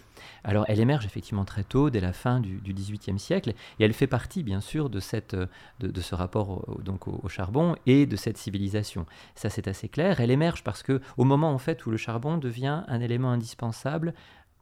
alors 0.43 0.65
elle 0.67 0.81
émerge 0.81 1.07
effectivement 1.07 1.45
très 1.45 1.63
tôt, 1.63 1.91
dès 1.91 2.01
la 2.01 2.13
fin 2.13 2.41
du, 2.41 2.61
XVIIIe 2.73 3.21
siècle, 3.21 3.51
et 3.79 3.85
elle 3.85 3.93
fait 3.93 4.09
partie 4.09 4.43
bien 4.43 4.61
sûr 4.61 4.91
de, 4.91 4.99
cette, 4.99 5.37
de, 5.79 6.01
ce 6.01 6.17
rapport 6.17 6.69
au, 6.69 6.83
donc 6.83 7.07
au, 7.07 7.29
charbon 7.29 7.77
et 7.87 8.05
de 8.05 8.17
cette 8.17 8.37
civilisation. 8.37 9.07
Ça 9.37 9.49
c'est 9.49 9.69
assez 9.69 9.89
clair. 9.89 10.21
Elle 10.21 10.33
émerge 10.33 10.65
parce 10.65 10.83
que 10.83 11.01
au 11.17 11.25
moment 11.25 11.53
en 11.53 11.59
fait 11.59 11.87
où 11.87 11.91
le 11.93 11.97
charbon 11.97 12.37
devient 12.37 12.83
un 12.89 13.01
élément 13.01 13.31
indispensable 13.31 14.13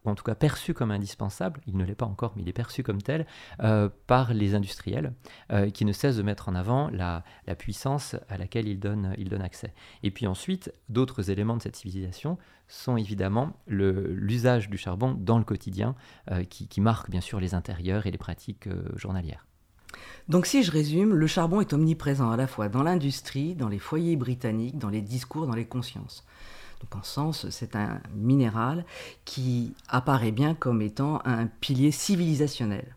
en 0.08 0.14
tout 0.14 0.24
cas 0.24 0.34
perçu 0.34 0.74
comme 0.74 0.90
indispensable, 0.90 1.60
il 1.66 1.76
ne 1.76 1.84
l'est 1.84 1.94
pas 1.94 2.06
encore, 2.06 2.32
mais 2.36 2.42
il 2.42 2.48
est 2.48 2.52
perçu 2.52 2.82
comme 2.82 3.02
tel, 3.02 3.26
euh, 3.62 3.88
par 4.06 4.32
les 4.34 4.54
industriels, 4.54 5.12
euh, 5.52 5.70
qui 5.70 5.84
ne 5.84 5.92
cessent 5.92 6.16
de 6.16 6.22
mettre 6.22 6.48
en 6.48 6.54
avant 6.54 6.88
la, 6.90 7.22
puissance 7.58 8.16
à 8.28 8.36
laquelle 8.36 8.68
ils 8.68 8.78
donnent, 8.78 9.14
accès. 9.42 9.72
Et 10.02 10.10
puis 10.10 10.26
ensuite, 10.26 10.72
d'autres 10.88 11.30
éléments 11.30 11.56
de 11.56 11.62
cette 11.62 11.76
civilisation 11.76 12.38
sont 12.66 12.96
évidemment 12.96 13.52
l'usage 13.66 14.68
du 14.68 14.76
charbon 14.76 15.14
dans 15.18 15.38
le 15.38 15.44
quotidien, 15.44 15.94
euh, 16.30 16.44
qui, 16.44 16.68
qui, 16.68 16.80
marque 16.80 17.10
bien 17.10 17.20
sûr 17.20 17.40
les 17.40 17.54
intérieurs 17.54 18.06
et 18.06 18.10
les 18.10 18.18
pratiques 18.18 18.68
journalières. 18.94 19.46
Donc 20.28 20.46
si 20.46 20.62
je 20.62 20.70
résume, 20.70 21.14
le 21.14 21.26
charbon 21.26 21.60
est 21.60 21.72
omniprésent 21.72 22.30
à 22.30 22.36
la 22.36 22.46
fois 22.46 22.68
dans 22.68 22.82
l'industrie, 22.82 23.54
dans 23.54 23.68
les 23.68 23.78
foyers 23.78 24.16
britanniques, 24.16 24.78
dans 24.78 24.90
les 24.90 25.00
discours, 25.00 25.46
dans 25.46 25.54
les 25.54 25.66
consciences. 25.66 26.26
Donc 26.80 26.97
en 26.97 27.02
sens, 27.02 27.49
c'est 27.50 27.76
un 27.76 28.00
minéral 28.14 28.85
qui 29.25 29.75
apparaît 29.88 30.32
bien 30.32 30.54
comme 30.54 30.82
étant 30.82 31.20
un 31.25 31.47
pilier 31.47 31.90
civilisationnel. 31.90 32.94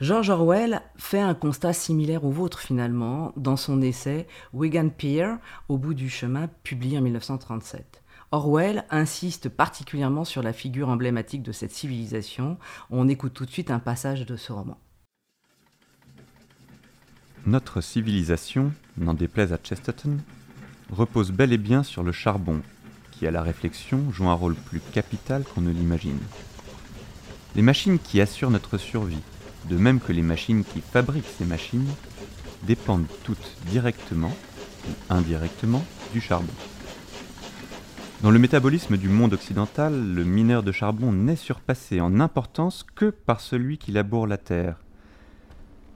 George 0.00 0.28
Orwell 0.28 0.82
fait 0.98 1.20
un 1.20 1.34
constat 1.34 1.72
similaire 1.72 2.24
au 2.24 2.30
vôtre 2.30 2.58
finalement 2.58 3.32
dans 3.36 3.56
son 3.56 3.80
essai 3.80 4.26
Wigan 4.52 4.90
Pier, 4.90 5.36
au 5.70 5.78
bout 5.78 5.94
du 5.94 6.10
chemin, 6.10 6.48
publié 6.62 6.98
en 6.98 7.02
1937. 7.02 8.02
Orwell 8.30 8.84
insiste 8.90 9.48
particulièrement 9.48 10.24
sur 10.24 10.42
la 10.42 10.52
figure 10.52 10.90
emblématique 10.90 11.42
de 11.42 11.52
cette 11.52 11.70
civilisation. 11.70 12.58
On 12.90 13.08
écoute 13.08 13.32
tout 13.32 13.46
de 13.46 13.50
suite 13.50 13.70
un 13.70 13.78
passage 13.78 14.26
de 14.26 14.36
ce 14.36 14.52
roman. 14.52 14.78
Notre 17.46 17.80
civilisation, 17.80 18.72
n'en 18.98 19.14
déplaise 19.14 19.52
à 19.52 19.58
Chesterton, 19.58 20.18
repose 20.90 21.30
bel 21.30 21.52
et 21.52 21.58
bien 21.58 21.82
sur 21.82 22.02
le 22.02 22.12
charbon, 22.12 22.60
qui 23.18 23.26
à 23.26 23.30
la 23.30 23.42
réflexion 23.42 24.10
joue 24.12 24.28
un 24.28 24.34
rôle 24.34 24.54
plus 24.54 24.80
capital 24.80 25.44
qu'on 25.44 25.62
ne 25.62 25.70
l'imagine. 25.70 26.18
Les 27.54 27.62
machines 27.62 27.98
qui 27.98 28.20
assurent 28.20 28.50
notre 28.50 28.78
survie, 28.78 29.22
de 29.68 29.76
même 29.76 30.00
que 30.00 30.12
les 30.12 30.22
machines 30.22 30.64
qui 30.64 30.80
fabriquent 30.80 31.32
ces 31.38 31.44
machines, 31.44 31.88
dépendent 32.64 33.06
toutes 33.24 33.56
directement 33.66 34.32
ou 34.86 35.14
indirectement 35.14 35.84
du 36.12 36.20
charbon. 36.20 36.52
Dans 38.22 38.30
le 38.30 38.38
métabolisme 38.38 38.96
du 38.96 39.08
monde 39.08 39.34
occidental, 39.34 40.12
le 40.12 40.24
mineur 40.24 40.62
de 40.62 40.72
charbon 40.72 41.12
n'est 41.12 41.36
surpassé 41.36 42.00
en 42.00 42.18
importance 42.20 42.84
que 42.94 43.10
par 43.10 43.40
celui 43.40 43.78
qui 43.78 43.92
laboure 43.92 44.26
la 44.26 44.38
terre. 44.38 44.76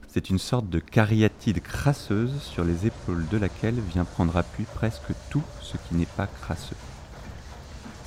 C'est 0.07 0.29
une 0.29 0.39
sorte 0.39 0.69
de 0.69 0.79
cariatide 0.79 1.61
crasseuse 1.61 2.41
sur 2.41 2.63
les 2.63 2.85
épaules 2.85 3.27
de 3.29 3.37
laquelle 3.37 3.79
vient 3.79 4.05
prendre 4.05 4.37
appui 4.37 4.65
presque 4.75 5.13
tout 5.29 5.43
ce 5.61 5.77
qui 5.77 5.95
n'est 5.95 6.05
pas 6.05 6.27
crasseux. 6.27 6.75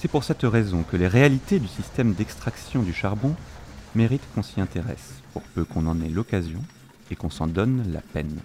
C'est 0.04 0.11
pour 0.11 0.23
cette 0.23 0.42
raison 0.42 0.82
que 0.82 0.99
les 0.99 1.08
réalités 1.08 1.58
du 1.58 1.66
système 1.66 2.12
d'extraction 2.12 2.82
du 2.82 2.92
charbon 2.92 3.34
méritent 3.94 4.28
qu'on 4.34 4.42
s'y 4.42 4.61
intéresse 4.61 5.14
pour 5.32 5.40
peu 5.40 5.64
qu'on 5.64 5.87
en 5.87 5.99
ait 6.02 6.11
l'occasion 6.11 6.61
et 7.11 7.16
qu'on 7.16 7.30
s'en 7.30 7.46
donne 7.46 7.90
la 7.90 8.02
peine. 8.02 8.38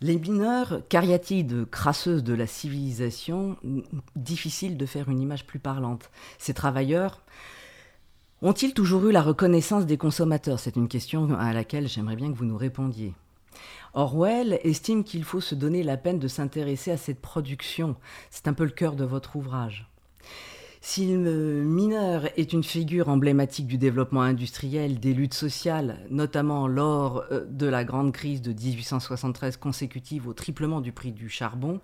Les 0.00 0.18
mineurs, 0.18 0.82
cariatides 0.88 1.64
crasseuses 1.70 2.24
de 2.24 2.34
la 2.34 2.48
civilisation, 2.48 3.56
difficile 4.16 4.76
de 4.76 4.84
faire 4.84 5.08
une 5.08 5.20
image 5.20 5.46
plus 5.46 5.60
parlante. 5.60 6.10
Ces 6.38 6.52
travailleurs 6.52 7.22
ont-ils 8.42 8.74
toujours 8.74 9.06
eu 9.06 9.12
la 9.12 9.22
reconnaissance 9.22 9.86
des 9.86 9.96
consommateurs? 9.96 10.58
C'est 10.58 10.74
une 10.74 10.88
question 10.88 11.38
à 11.38 11.52
laquelle 11.52 11.86
j'aimerais 11.86 12.16
bien 12.16 12.32
que 12.32 12.36
vous 12.36 12.46
nous 12.46 12.58
répondiez. 12.58 13.14
Orwell 13.94 14.60
estime 14.62 15.04
qu'il 15.04 15.24
faut 15.24 15.40
se 15.40 15.54
donner 15.54 15.82
la 15.82 15.96
peine 15.96 16.18
de 16.18 16.28
s'intéresser 16.28 16.90
à 16.90 16.96
cette 16.96 17.20
production. 17.20 17.96
C'est 18.30 18.48
un 18.48 18.52
peu 18.52 18.64
le 18.64 18.70
cœur 18.70 18.94
de 18.94 19.04
votre 19.04 19.36
ouvrage. 19.36 19.90
Si 20.82 21.14
le 21.14 21.62
mineur 21.62 22.26
est 22.38 22.54
une 22.54 22.64
figure 22.64 23.10
emblématique 23.10 23.66
du 23.66 23.76
développement 23.76 24.22
industriel, 24.22 24.98
des 24.98 25.12
luttes 25.12 25.34
sociales, 25.34 26.06
notamment 26.08 26.66
lors 26.66 27.24
euh, 27.30 27.44
de 27.44 27.66
la 27.66 27.84
grande 27.84 28.12
crise 28.12 28.40
de 28.40 28.52
1873 28.52 29.58
consécutive 29.58 30.26
au 30.26 30.32
triplement 30.32 30.80
du 30.80 30.92
prix 30.92 31.12
du 31.12 31.28
charbon, 31.28 31.80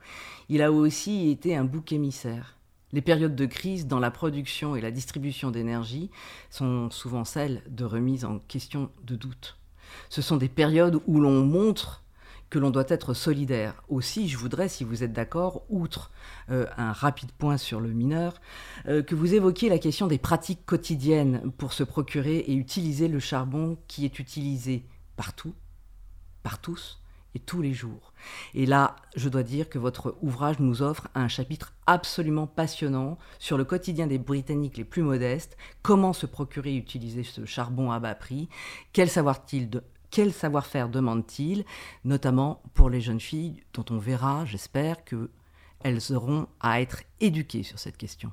il 0.49 0.63
a 0.63 0.73
aussi 0.73 1.29
été 1.29 1.55
un 1.55 1.65
bouc 1.65 1.93
émissaire. 1.93 2.57
Les 2.93 3.03
périodes 3.03 3.37
de 3.37 3.47
crise 3.47 3.87
dans 3.87 3.99
la 3.99 4.11
production 4.11 4.77
et 4.77 4.81
la 4.81 4.91
distribution 4.91 5.51
d'énergie 5.51 6.11
sont 6.49 6.89
souvent 6.91 7.25
celles 7.25 7.63
de 7.69 7.85
remise 7.85 8.25
en 8.25 8.39
question 8.39 8.91
de 9.05 9.17
doute. 9.17 9.59
Ce 10.09 10.23
sont 10.23 10.37
des 10.37 10.49
périodes 10.49 11.01
où 11.07 11.21
l'on 11.21 11.45
montre 11.45 12.03
que 12.51 12.59
l'on 12.59 12.71
doit 12.71 12.85
être 12.89 13.13
solidaire. 13.15 13.83
Aussi, 13.89 14.29
je 14.29 14.39
voudrais, 14.39 14.69
si 14.69 14.85
vous 14.85 15.03
êtes 15.03 15.13
d'accord, 15.13 15.65
outre 15.69 16.13
euh, 16.51 16.67
un 16.77 16.93
rapide 16.93 17.33
point 17.33 17.57
sur 17.57 17.81
le 17.81 17.89
mineur, 17.89 18.35
euh, 18.87 19.03
que 19.03 19.15
vous 19.15 19.35
évoquiez 19.35 19.69
la 19.69 19.79
question 19.79 20.07
des 20.07 20.19
pratiques 20.19 20.65
quotidiennes 20.65 21.51
pour 21.59 21.73
se 21.73 21.83
procurer 21.83 22.39
et 22.39 22.55
utiliser 22.55 23.09
le 23.09 23.19
charbon 23.19 23.79
qui 23.89 24.05
est 24.05 24.19
utilisé 24.19 24.85
partout, 25.17 25.55
par 26.43 26.61
tous 26.61 27.01
tous 27.39 27.63
les 27.63 27.73
jours. 27.73 28.13
Et 28.55 28.67
là, 28.67 28.97
je 29.15 29.29
dois 29.29 29.43
dire 29.43 29.69
que 29.69 29.79
votre 29.79 30.17
ouvrage 30.23 30.59
nous 30.59 30.83
offre 30.83 31.09
un 31.15 31.29
chapitre 31.29 31.73
absolument 31.87 32.47
passionnant 32.47 33.19
sur 33.39 33.59
le 33.59 33.65
quotidien 33.65 34.07
des 34.07 34.19
Britanniques 34.19 34.77
les 34.77 34.85
plus 34.85 35.03
modestes, 35.03 35.57
comment 35.83 36.13
se 36.13 36.27
procurer 36.27 36.75
et 36.75 36.79
utiliser 36.79 37.23
ce 37.23 37.45
charbon 37.45 37.91
à 37.91 38.01
bas 38.01 38.15
prix, 38.15 38.49
quel 38.93 39.09
savoir-faire 39.11 40.89
demande-t-il, 40.89 41.65
notamment 42.05 42.63
pour 42.75 42.91
les 42.91 43.01
jeunes 43.01 43.21
filles 43.21 43.63
dont 43.75 43.85
on 43.91 43.99
verra, 43.99 44.45
j'espère, 44.45 45.05
qu'elles 45.05 46.13
auront 46.13 46.49
à 46.61 46.81
être 46.81 47.03
éduquées 47.21 47.63
sur 47.63 47.79
cette 47.79 47.97
question 47.97 48.33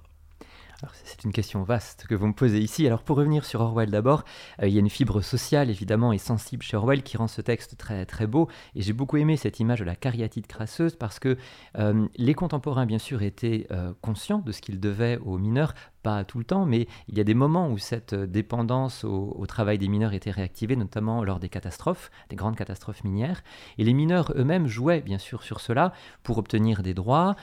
c'est 1.04 1.24
une 1.24 1.32
question 1.32 1.63
vaste 1.63 2.06
que 2.08 2.16
vous 2.16 2.28
me 2.28 2.34
posez 2.34 2.60
ici. 2.60 2.86
Alors 2.86 3.04
pour 3.04 3.18
revenir 3.18 3.46
sur 3.46 3.62
Orwell 3.62 3.90
d'abord, 3.90 4.24
euh, 4.62 4.68
il 4.68 4.74
y 4.74 4.78
a 4.78 4.80
une 4.80 4.90
fibre 4.90 5.22
sociale 5.22 5.70
évidemment 5.70 6.13
et 6.13 6.18
sensible 6.18 6.63
chez 6.63 6.78
Orwell 6.78 7.04
qui 7.04 7.18
rend 7.18 7.28
ce 7.28 7.42
texte 7.42 7.78
très 7.78 8.06
très 8.06 8.28
beau. 8.28 8.50
Et 8.75 8.82
j'ai 8.82 8.94
beaucoup 8.94 9.18
aimé 9.18 9.38
cette 9.38 9.60
image 9.60 9.80
de 9.80 9.86
la 9.86 9.96
cariatide 9.96 10.48
crasseuse 10.48 10.96
parce 10.96 11.20
que 11.20 11.38
euh, 11.78 12.08
les 12.16 12.34
contemporains 12.34 12.86
bien 12.86 13.00
sûr 13.00 13.22
étaient 13.22 13.68
euh, 13.72 13.94
conscients 14.02 14.40
de 14.40 14.52
ce 14.52 14.62
qu'ils 14.62 14.80
devaient 14.80 15.18
aux 15.24 15.38
mineurs, 15.38 15.74
pas 16.03 16.24
tout 16.24 16.38
le 16.38 16.45
temps, 16.45 16.65
mais 16.65 16.88
il 17.07 17.17
y 17.17 17.22
a 17.22 17.24
des 17.24 17.33
moments 17.33 17.69
où 17.69 17.77
cette 17.77 18.13
dépendance 18.13 19.03
au, 19.03 19.45
travail 19.48 19.77
des 19.77 19.88
mineurs 19.88 20.13
était 20.13 20.31
réactivée, 20.31 20.75
notamment 20.75 21.24
lors 21.24 21.39
des 21.39 21.50
catastrophes, 21.50 22.12
des 22.29 22.36
grandes 22.36 22.55
catastrophes 22.55 23.03
minières. 23.03 23.43
Et 23.77 23.83
les 23.83 23.93
mineurs 23.93 24.33
eux-mêmes 24.36 24.67
jouaient 24.67 25.01
bien 25.01 25.17
sûr 25.17 25.43
sur 25.43 25.60
cela 25.60 25.93
pour 26.24 26.38
obtenir 26.38 26.81
des 26.81 26.93
droits, 26.93 27.36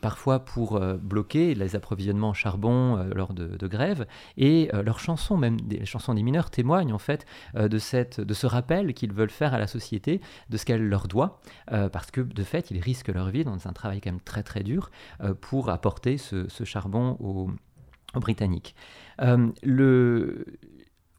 parfois 0.00 0.44
pour 0.44 0.80
bloquer 0.80 1.54
les 1.54 1.76
approvisionnements 1.76 2.30
en 2.30 2.34
charbon 2.34 2.96
euh, 2.96 3.14
lors 3.14 3.32
de, 3.34 3.66
grèves, 3.66 4.06
et 4.36 4.70
euh, 4.74 4.82
leurs 4.82 4.98
chansons, 4.98 5.36
même 5.36 5.60
des 5.60 5.84
chansons 5.84 6.14
des 6.14 6.22
mineurs, 6.22 6.50
témoignent 6.50 6.92
en 6.92 6.98
fait 6.98 7.24
euh, 7.56 7.68
de, 7.68 7.78
cette, 7.78 8.20
de 8.20 8.34
ce 8.34 8.46
rappel 8.46 8.94
qu'ils 8.94 9.12
veulent 9.12 9.30
faire 9.30 9.54
à 9.54 9.58
la 9.58 9.66
société 9.66 10.20
de 10.50 10.56
ce 10.56 10.64
qu'elle 10.64 10.86
leur 10.88 11.08
doit, 11.08 11.40
parce 11.92 12.10
que 12.10 12.20
de 12.20 12.42
fait, 12.42 12.70
ils 12.70 12.80
risquent 12.80 13.08
leur 13.08 13.30
vie 13.30 13.44
dans 13.44 13.68
un 13.68 13.72
travail 13.72 14.00
quand 14.00 14.10
même 14.10 14.20
très 14.20 14.42
très 14.42 14.62
dur 14.62 14.90
pour 15.40 15.70
apporter 15.70 16.18
ce, 16.18 16.46
charbon 16.64 17.16
aux, 17.20 17.50
aux 18.14 18.20
Britanniques. 18.20 18.74
le, 19.18 20.44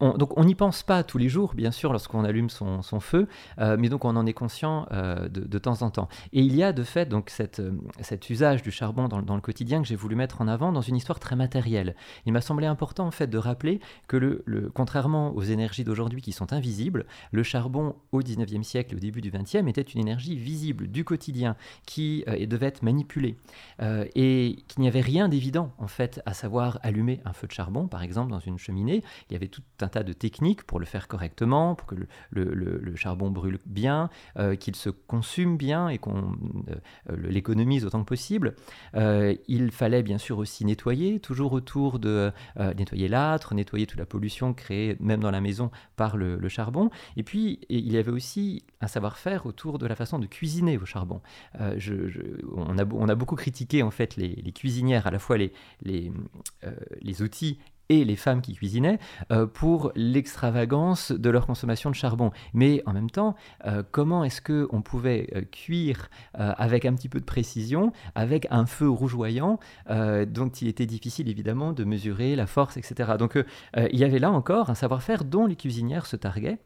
donc 0.02 0.38
on 0.38 0.44
n'y 0.44 0.56
pense 0.56 0.84
pas 0.84 1.04
tous 1.04 1.18
les 1.18 1.30
jours, 1.30 1.54
bien 1.54 1.72
sûr, 1.72 1.92
lorsqu'on 1.92 2.26
allume 2.26 2.50
son, 2.50 2.82
feu, 3.00 3.28
euh, 3.60 3.78
mais 3.80 3.88
donc 3.88 4.04
on 4.04 4.16
en 4.16 4.26
est 4.26 4.34
conscient 4.34 4.88
euh, 4.92 5.30
de, 5.30 5.58
temps 5.58 5.82
en 5.84 5.90
temps. 5.90 6.10
Et 6.34 6.42
il 6.42 6.56
y 6.56 6.64
a 6.64 6.74
de 6.74 6.84
fait 6.84 7.06
donc 7.06 7.30
cette, 7.30 7.62
euh, 7.62 7.72
cet 8.02 8.30
usage 8.30 8.62
du 8.62 8.72
charbon 8.72 9.08
dans, 9.08 9.36
le 9.36 9.42
quotidien 9.42 9.82
que 9.82 9.88
j'ai 9.88 9.96
voulu 9.96 10.16
mettre 10.16 10.42
en 10.42 10.48
avant 10.48 10.72
dans 10.74 10.82
une 10.82 10.98
histoire 10.98 11.20
très 11.20 11.36
matérielle. 11.36 11.96
Il 12.26 12.34
m'a 12.34 12.42
semblé 12.42 12.68
important 12.68 13.08
en 13.08 13.12
fait 13.12 13.28
de 13.28 13.38
rappeler 13.38 13.80
que 14.08 14.18
le, 14.18 14.70
contrairement 14.74 15.34
aux 15.34 15.44
énergies 15.44 15.86
d'aujourd'hui 15.86 16.22
qui 16.22 16.34
sont 16.34 16.52
invisibles, 16.52 17.06
le 17.32 17.44
charbon 17.44 17.96
au 18.12 18.22
19e 18.22 18.64
siècle 18.64 18.96
au 18.96 19.00
début 19.00 19.22
du 19.22 19.32
20e 19.32 19.68
était 19.70 19.82
une 19.82 20.02
énergie 20.02 20.36
visible 20.36 20.88
du 20.88 21.06
quotidien 21.06 21.56
qui 21.86 22.26
devait 22.48 22.68
être 22.68 22.84
manipulée 22.84 23.38
et 23.82 24.58
qu'il 24.68 24.82
n'y 24.82 24.88
avait 24.88 25.02
rien 25.02 25.30
d'évident 25.30 25.72
en 25.78 25.88
fait 25.88 26.22
à 26.26 26.34
savoir 26.34 26.80
allumer 26.84 27.22
un 27.26 27.34
feu 27.34 27.48
de 27.48 27.52
charbon, 27.52 27.88
par 27.88 28.04
exemple 28.04 28.32
dans 28.32 28.40
une 28.40 28.58
cheminée. 28.58 29.04
Il 29.30 29.34
y 29.34 29.36
avait 29.36 29.48
tout 29.48 29.62
un 29.82 29.85
tas 29.90 30.04
de 30.04 30.14
techniques 30.14 30.64
pour 30.64 30.80
le 30.80 30.86
faire 30.86 31.08
correctement, 31.08 31.76
pour 31.76 31.88
que 31.88 31.96
le, 32.32 32.96
charbon 32.96 33.30
brûle 33.30 33.60
bien, 33.66 34.10
euh, 34.38 34.56
qu'il 34.56 34.76
se 34.76 34.90
consume 34.90 35.58
bien 35.58 35.90
et 35.90 35.98
qu'on 35.98 36.36
euh, 36.70 37.16
l'économise 37.30 37.86
autant 37.86 38.00
que 38.00 38.06
possible. 38.06 38.56
Euh, 38.96 39.36
il 39.48 39.72
fallait 39.72 40.04
bien 40.04 40.18
sûr 40.18 40.38
aussi 40.38 40.66
nettoyer, 40.66 41.20
toujours 41.20 41.54
autour 41.54 42.00
de 42.00 42.32
nettoyer 42.76 43.08
l'âtre, 43.08 43.54
nettoyer 43.54 43.86
toute 43.86 44.00
la 44.00 44.06
pollution 44.06 44.54
créée 44.54 44.96
même 45.00 45.20
dans 45.20 45.32
la 45.32 45.42
maison 45.42 45.72
par 45.96 46.18
le, 46.18 46.48
charbon. 46.48 46.90
Et 47.18 47.24
puis 47.24 47.60
il 47.70 47.92
y 47.92 47.98
avait 47.98 48.12
aussi 48.12 48.64
un 48.80 48.88
savoir-faire 48.88 49.46
autour 49.46 49.80
de 49.80 49.88
la 49.88 49.96
façon 49.96 50.20
de 50.20 50.28
cuisiner 50.28 50.78
au 50.78 50.86
charbon. 50.86 51.22
on, 51.60 52.78
a, 52.78 53.16
beaucoup 53.16 53.36
critiqué 53.36 53.82
en 53.82 53.92
fait 53.92 54.16
les, 54.16 54.52
cuisinières, 54.52 55.08
à 55.08 55.12
la 55.12 55.20
fois 55.20 55.38
les, 55.38 55.52
les 55.84 57.22
outils 57.22 57.60
et 57.90 58.06
les 58.06 58.16
femmes 58.16 58.42
qui 58.42 58.54
cuisinaient 58.54 59.00
euh, 59.32 59.46
pour 59.46 59.92
l'extravagance 59.96 61.12
de 61.12 61.30
leur 61.30 61.46
consommation 61.46 61.90
de 61.90 61.96
charbon. 61.96 62.32
Mais 62.54 62.82
en 62.86 62.94
même 62.94 63.10
temps, 63.10 63.36
euh, 63.66 63.84
comment 63.92 64.24
est-ce 64.24 64.42
qu'on 64.42 64.82
pouvait 64.82 65.30
euh, 65.36 65.42
cuire 65.42 66.10
avec 66.34 66.86
un 66.86 66.94
petit 66.94 67.10
peu 67.10 67.20
de 67.20 67.26
précision, 67.26 67.92
avec 68.14 68.48
un 68.50 68.66
feu 68.66 68.90
rougeoyant, 68.90 69.60
dont 69.88 70.50
il 70.50 70.68
était 70.68 70.86
difficile 70.86 71.30
évidemment 71.30 71.72
de 71.72 71.84
mesurer 71.84 72.36
la 72.36 72.46
force, 72.46 72.78
etc. 72.78 73.14
Donc 73.18 73.38
il 73.78 73.98
y 73.98 74.04
avait 74.04 74.20
là 74.20 74.32
encore 74.32 74.70
un 74.70 74.76
savoir-faire 74.76 75.24
dont 75.24 75.46
les 75.46 75.56
cuisinières 75.56 76.06
se 76.06 76.16
targuaient. 76.16 76.60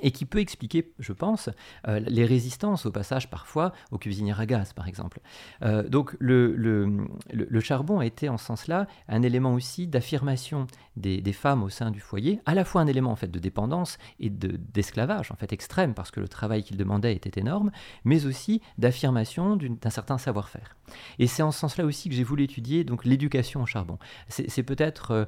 Et 0.00 0.10
qui 0.10 0.24
peut 0.24 0.38
expliquer, 0.38 0.92
je 0.98 1.12
pense, 1.12 1.50
euh, 1.86 2.00
les 2.00 2.24
résistances 2.24 2.86
au 2.86 2.90
passage 2.90 3.30
parfois 3.30 3.72
aux 3.90 3.98
cuisinières 3.98 4.40
à 4.40 4.46
gaz, 4.46 4.72
par 4.72 4.88
exemple. 4.88 5.20
Euh, 5.62 5.88
donc 5.88 6.16
le, 6.18 6.54
le, 6.56 7.60
charbon 7.60 7.98
a 7.98 8.06
été 8.06 8.28
en 8.28 8.38
ce 8.38 8.46
sens-là 8.46 8.86
un 9.08 9.22
élément 9.22 9.52
aussi 9.52 9.86
d'affirmation 9.86 10.66
des, 10.96 11.20
des, 11.20 11.32
femmes 11.32 11.62
au 11.62 11.68
sein 11.68 11.90
du 11.90 12.00
foyer, 12.00 12.40
à 12.46 12.54
la 12.54 12.64
fois 12.64 12.80
un 12.80 12.86
élément 12.86 13.10
en 13.10 13.16
fait 13.16 13.30
de 13.30 13.38
dépendance 13.38 13.98
et 14.20 14.30
d'esclavage 14.30 15.30
en 15.30 15.36
fait 15.36 15.52
extrême 15.52 15.94
parce 15.94 16.10
que 16.10 16.20
le 16.20 16.28
travail 16.28 16.62
qu'il 16.62 16.76
demandait 16.76 17.14
était 17.14 17.40
énorme, 17.40 17.70
mais 18.04 18.26
aussi 18.26 18.60
d'affirmation 18.78 19.56
d'un 19.56 19.90
certain 19.90 20.18
savoir-faire. 20.18 20.76
Et 21.18 21.26
c'est 21.26 21.42
en 21.42 21.50
ce 21.50 21.58
sens-là 21.58 21.84
aussi 21.84 22.08
que 22.08 22.14
j'ai 22.14 22.24
voulu 22.24 22.44
étudier 22.44 22.84
donc 22.84 23.04
l'éducation 23.04 23.62
au 23.62 23.66
charbon. 23.66 23.98
C'est 24.28 24.62
peut-être 24.62 25.10
euh, 25.10 25.24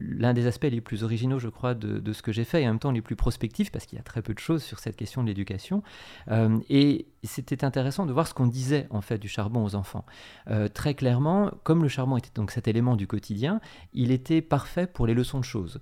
l'un 0.00 0.32
des 0.32 0.46
aspects 0.46 0.64
les 0.64 0.80
plus 0.80 1.04
originaux, 1.04 1.38
je 1.38 1.48
crois, 1.48 1.74
de, 1.74 1.98
de 1.98 2.12
ce 2.12 2.22
que 2.22 2.32
j'ai 2.32 2.44
fait 2.44 2.62
et 2.62 2.66
en 2.66 2.70
même 2.70 2.78
temps 2.78 2.90
les 2.90 3.02
plus 3.02 3.16
prospectifs 3.16 3.70
parce 3.70 3.86
qu'il 3.86 3.97
a 3.98 4.02
très 4.02 4.22
peu 4.22 4.34
de 4.34 4.38
choses 4.38 4.62
sur 4.62 4.78
cette 4.78 4.96
question 4.96 5.22
de 5.22 5.28
l'éducation. 5.28 5.82
Euh, 6.30 6.58
et 6.68 7.06
c'était 7.24 7.64
intéressant 7.64 8.06
de 8.06 8.12
voir 8.12 8.26
ce 8.26 8.34
qu'on 8.34 8.46
disait 8.46 8.86
en 8.90 9.00
fait 9.00 9.18
du 9.18 9.28
charbon 9.28 9.64
aux 9.64 9.74
enfants. 9.74 10.04
Euh, 10.50 10.68
très 10.68 10.94
clairement, 10.94 11.50
comme 11.64 11.82
le 11.82 11.88
charbon 11.88 12.16
était 12.16 12.30
donc 12.34 12.50
cet 12.50 12.68
élément 12.68 12.96
du 12.96 13.06
quotidien, 13.06 13.60
il 13.92 14.10
était 14.10 14.40
parfait 14.40 14.86
pour 14.86 15.06
les 15.06 15.14
leçons 15.14 15.40
de 15.40 15.44
choses, 15.44 15.80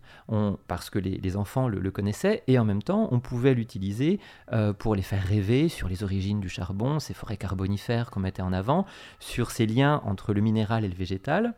parce 0.66 0.90
que 0.90 0.98
les, 0.98 1.36
enfants 1.36 1.68
le, 1.68 1.90
connaissaient 1.90 2.42
et 2.46 2.58
en 2.58 2.64
même 2.64 2.82
temps 2.82 3.08
on 3.10 3.20
pouvait 3.20 3.54
l'utiliser 3.54 4.20
euh, 4.52 4.72
pour 4.72 4.94
les 4.94 5.02
faire 5.02 5.22
rêver 5.22 5.68
sur 5.68 5.88
les 5.88 6.02
origines 6.02 6.40
du 6.40 6.48
charbon, 6.48 6.98
ces 6.98 7.14
forêts 7.14 7.36
carbonifères 7.36 8.10
qu'on 8.10 8.20
mettait 8.20 8.42
en 8.42 8.52
avant, 8.52 8.86
sur 9.20 9.50
ces 9.50 9.66
liens 9.66 10.00
entre 10.04 10.32
le 10.32 10.40
minéral 10.40 10.84
et 10.84 10.88
le 10.88 10.94
végétal 10.94 11.54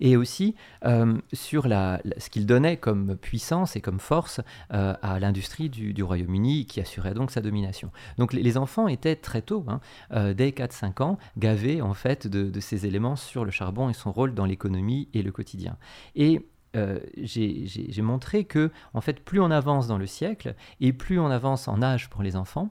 et 0.00 0.16
aussi 0.16 0.54
euh, 0.84 1.18
sur 1.32 1.64
ce 1.64 2.30
qu'il 2.30 2.46
donnait 2.46 2.76
comme 2.76 3.16
puissance 3.16 3.76
et 3.76 3.80
comme 3.80 4.00
force 4.00 4.40
euh, 4.72 4.94
à 5.02 5.18
l'industrie 5.18 5.68
du, 5.68 6.02
Royaume-Uni 6.02 6.66
qui 6.66 6.80
assurait 6.80 7.14
donc 7.14 7.30
sa 7.30 7.40
domination. 7.40 7.90
Donc 8.18 8.32
les, 8.32 8.58
enfants 8.58 8.88
étaient 8.88 9.16
très 9.16 9.42
tôt, 9.42 9.64
hein, 9.68 9.80
euh, 10.12 10.34
dès 10.34 10.50
4-5 10.50 11.02
ans, 11.02 11.18
gavés 11.36 11.82
en 11.82 11.94
fait 11.94 12.26
de, 12.26 12.60
ces 12.60 12.86
éléments 12.86 13.16
sur 13.16 13.44
le 13.44 13.50
charbon 13.50 13.88
et 13.88 13.92
son 13.92 14.10
rôle 14.10 14.34
dans 14.34 14.44
l'économie 14.44 15.08
et 15.14 15.22
le 15.22 15.32
quotidien. 15.32 15.76
Et 16.14 16.46
j'ai 17.16 18.02
montré 18.02 18.44
que, 18.44 18.70
en 18.94 19.00
fait, 19.00 19.24
plus 19.24 19.40
on 19.40 19.50
avance 19.50 19.88
dans 19.88 19.98
le 19.98 20.06
siècle 20.06 20.54
et 20.80 20.92
plus 20.92 21.18
on 21.18 21.26
avance 21.26 21.66
en 21.66 21.82
âge 21.82 22.08
pour 22.08 22.22
les 22.22 22.36
enfants, 22.36 22.70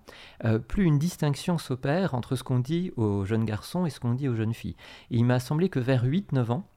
plus 0.68 0.86
une 0.86 1.00
distinction 1.00 1.58
s'opère 1.58 2.14
entre 2.14 2.36
ce 2.36 2.44
qu'on 2.44 2.60
dit 2.60 2.92
aux 2.96 3.26
jeunes 3.26 3.46
garçons 3.46 3.86
et 3.86 3.90
ce 3.90 4.00
qu'on 4.00 4.14
dit 4.14 4.30
aux 4.30 4.36
jeunes 4.36 4.54
filles. 4.54 4.76
Et 5.12 5.18
il 5.18 5.26
m'a 5.26 5.40
semblé 5.40 5.68
que 5.70 5.80
vers 5.80 6.06
8-9 6.06 6.52
ans, 6.52 6.68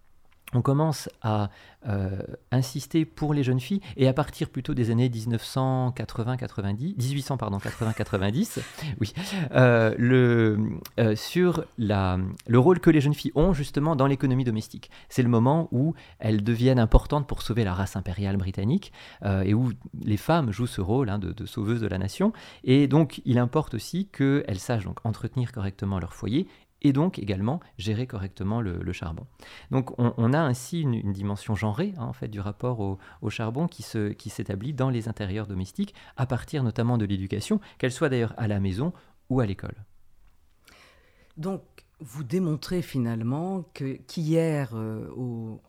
on 0.54 0.62
commence 0.62 1.08
à 1.22 1.50
euh, 1.88 2.18
insister 2.50 3.06
pour 3.06 3.32
les 3.32 3.42
jeunes 3.42 3.60
filles 3.60 3.80
et 3.96 4.06
à 4.06 4.12
partir 4.12 4.50
plutôt 4.50 4.74
des 4.74 4.90
années 4.90 5.08
1980-90, 5.08 6.96
1800 6.98 7.36
pardon 7.38 7.56
80-90, 7.56 8.58
oui, 9.00 9.14
euh, 9.52 10.58
euh, 10.98 11.16
sur 11.16 11.64
le 11.78 12.58
rôle 12.58 12.80
que 12.80 12.90
les 12.90 13.00
jeunes 13.00 13.14
filles 13.14 13.32
ont 13.34 13.54
justement 13.54 13.96
dans 13.96 14.06
l'économie 14.06 14.44
domestique. 14.44 14.90
C'est 15.08 15.22
le 15.22 15.30
moment 15.30 15.68
où 15.72 15.94
elles 16.18 16.42
deviennent 16.42 16.78
importantes 16.78 17.26
pour 17.26 17.40
sauver 17.42 17.64
la 17.64 17.72
race 17.72 17.96
impériale 17.96 18.36
britannique 18.36 18.92
et 19.24 19.54
où 19.54 19.70
les 20.02 20.16
femmes 20.16 20.52
jouent 20.52 20.66
ce 20.66 20.80
rôle 20.80 21.08
hein, 21.08 21.18
de, 21.18 21.32
de 21.32 21.46
sauveuses 21.46 21.80
de 21.80 21.86
la 21.86 21.98
nation. 21.98 22.32
Et 22.64 22.88
donc 22.88 23.22
il 23.24 23.38
importe 23.38 23.74
aussi 23.74 24.06
qu'elles 24.06 24.58
sachent 24.58 24.84
donc 24.84 24.98
entretenir 25.04 25.52
correctement 25.52 25.98
leur 25.98 26.14
foyer 26.14 26.46
et 26.82 26.92
donc 26.92 27.18
également 27.18 27.60
gérer 27.78 28.06
correctement 28.06 28.60
le, 28.60 28.92
charbon. 28.92 29.26
Donc 29.70 29.98
on, 29.98 30.32
a 30.32 30.38
ainsi 30.38 30.80
une, 30.80 31.12
dimension 31.12 31.54
genrée 31.54 31.94
hein, 31.96 32.04
en 32.04 32.12
fait 32.12 32.28
du 32.28 32.40
rapport 32.40 32.80
au, 32.80 33.30
charbon 33.30 33.68
qui, 33.68 33.82
se, 33.82 34.10
qui 34.12 34.30
s'établit 34.30 34.72
dans 34.72 34.90
les 34.90 35.08
intérieurs 35.08 35.46
domestiques 35.46 35.94
à 36.16 36.26
partir 36.26 36.62
notamment 36.62 36.98
de 36.98 37.04
l'éducation, 37.04 37.60
qu'elle 37.78 37.92
soit 37.92 38.08
d'ailleurs 38.08 38.34
à 38.36 38.48
la 38.48 38.60
maison 38.60 38.92
ou 39.28 39.40
à 39.40 39.46
l'école. 39.46 39.84
Donc 41.36 41.62
vous 42.00 42.24
démontrez 42.24 42.82
finalement 42.82 43.64
que 43.74 43.96
qu'hier 44.06 44.70
euh, 44.74 45.06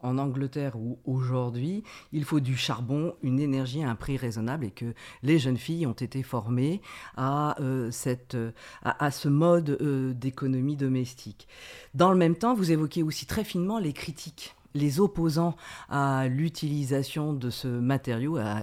en 0.02 0.18
Angleterre 0.18 0.78
ou 0.78 1.00
aujourd'hui, 1.06 1.84
il 2.12 2.24
faut 2.24 2.40
du 2.40 2.56
charbon, 2.56 3.16
une 3.22 3.40
énergie 3.40 3.84
à 3.84 3.90
un 3.90 3.96
prix 3.96 4.18
raisonnable 4.18 4.66
et 4.66 4.72
que 4.72 4.94
les 5.24 5.40
jeunes 5.40 5.58
filles 5.58 5.86
ont 5.86 5.92
été 5.92 6.24
formées 6.24 6.82
à, 7.18 7.60
euh, 7.62 7.92
cette, 7.92 8.38
à, 8.84 9.12
ce 9.12 9.28
mode 9.28 9.78
euh, 9.82 10.14
d'économie 10.14 10.76
domestique. 10.76 11.48
Dans 11.94 12.12
le 12.12 12.18
même 12.18 12.36
temps, 12.36 12.54
vous 12.54 12.72
évoquez 12.72 13.04
aussi 13.04 13.26
très 13.26 13.44
finement 13.44 13.80
les 13.80 13.94
critiques 13.94 14.56
les 14.74 15.00
opposants 15.00 15.56
à 15.90 16.28
l'utilisation 16.28 17.34
de 17.34 17.50
ce 17.50 17.68
matériau, 17.68 18.38
à, 18.38 18.62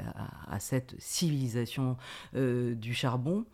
cette 0.59 0.95
civilisation 0.99 1.97
euh, 2.35 2.75
du 2.75 2.95
charbon. 2.95 3.45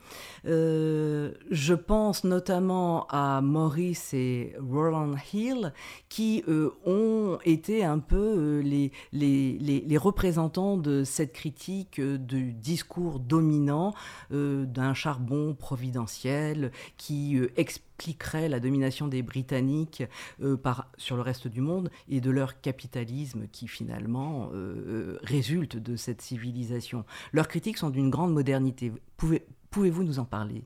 Euh, 0.47 1.33
je 1.51 1.75
pense 1.75 2.25
notamment 2.25 3.07
à 3.09 3.41
Maurice 3.43 4.15
et 4.15 4.55
Roland 4.61 5.15
Hill, 5.33 5.73
qui 6.09 6.43
euh, 6.49 6.71
ont 6.87 7.39
été 7.45 7.85
un 7.85 7.99
peu 7.99 8.61
les, 8.61 8.93
les, 9.13 9.59
les, 9.59 9.99
représentants 9.99 10.77
de 10.77 11.05
cette 11.05 11.33
critique 11.33 12.01
du 12.01 12.53
discours 12.53 13.21
dominant 13.21 13.95
d'un 14.31 14.95
charbon 14.95 15.55
providentiel 15.55 16.73
qui 16.97 17.39
explique 17.57 17.94
expliquerait 17.95 18.49
la 18.49 18.61
domination 18.61 19.09
des 19.09 19.23
Britanniques 19.23 20.03
euh, 20.43 20.57
sur 20.97 21.17
le 21.17 21.23
reste 21.23 21.47
du 21.47 21.61
monde 21.61 21.91
et 22.09 22.21
de 22.21 22.31
leur 22.31 22.61
capitalisme 22.61 23.47
qui 23.53 23.69
finalement 23.69 24.51
euh, 24.53 24.55
euh, 24.55 25.19
résulte 25.23 25.77
de 25.77 25.97
cette 25.97 26.21
civilisation. 26.21 27.05
Leurs 27.33 27.49
critiques 27.49 27.79
sont 27.79 27.91
d'une 27.91 28.11
grande 28.11 28.33
modernité. 28.33 28.93
Pouvez, 29.17 29.47
pouvez-vous 29.71 30.03
nous 30.03 30.19
en 30.19 30.25
parler? 30.25 30.65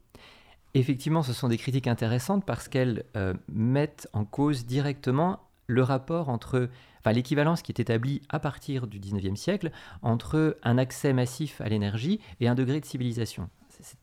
Effectivement, 0.74 1.22
ce 1.22 1.32
sont 1.32 1.48
des 1.48 1.58
critiques 1.58 1.86
intéressantes 1.86 2.44
parce 2.44 2.68
qu'elles 2.68 3.04
mettent 3.48 4.06
en 4.12 4.24
cause 4.24 4.66
directement 4.66 5.40
le 5.66 5.82
rapport 5.82 6.28
entre, 6.28 6.68
enfin 7.00 7.12
l'équivalence 7.12 7.62
qui 7.62 7.72
est 7.72 7.80
établie 7.80 8.20
à 8.28 8.38
partir 8.38 8.86
du 8.86 9.00
19e 9.00 9.34
siècle 9.34 9.70
entre 10.02 10.58
un 10.62 10.78
accès 10.78 11.12
massif 11.12 11.60
à 11.62 11.68
l'énergie 11.68 12.20
et 12.40 12.48
un 12.48 12.54
degré 12.54 12.80
de 12.80 12.84
civilisation 12.84 13.48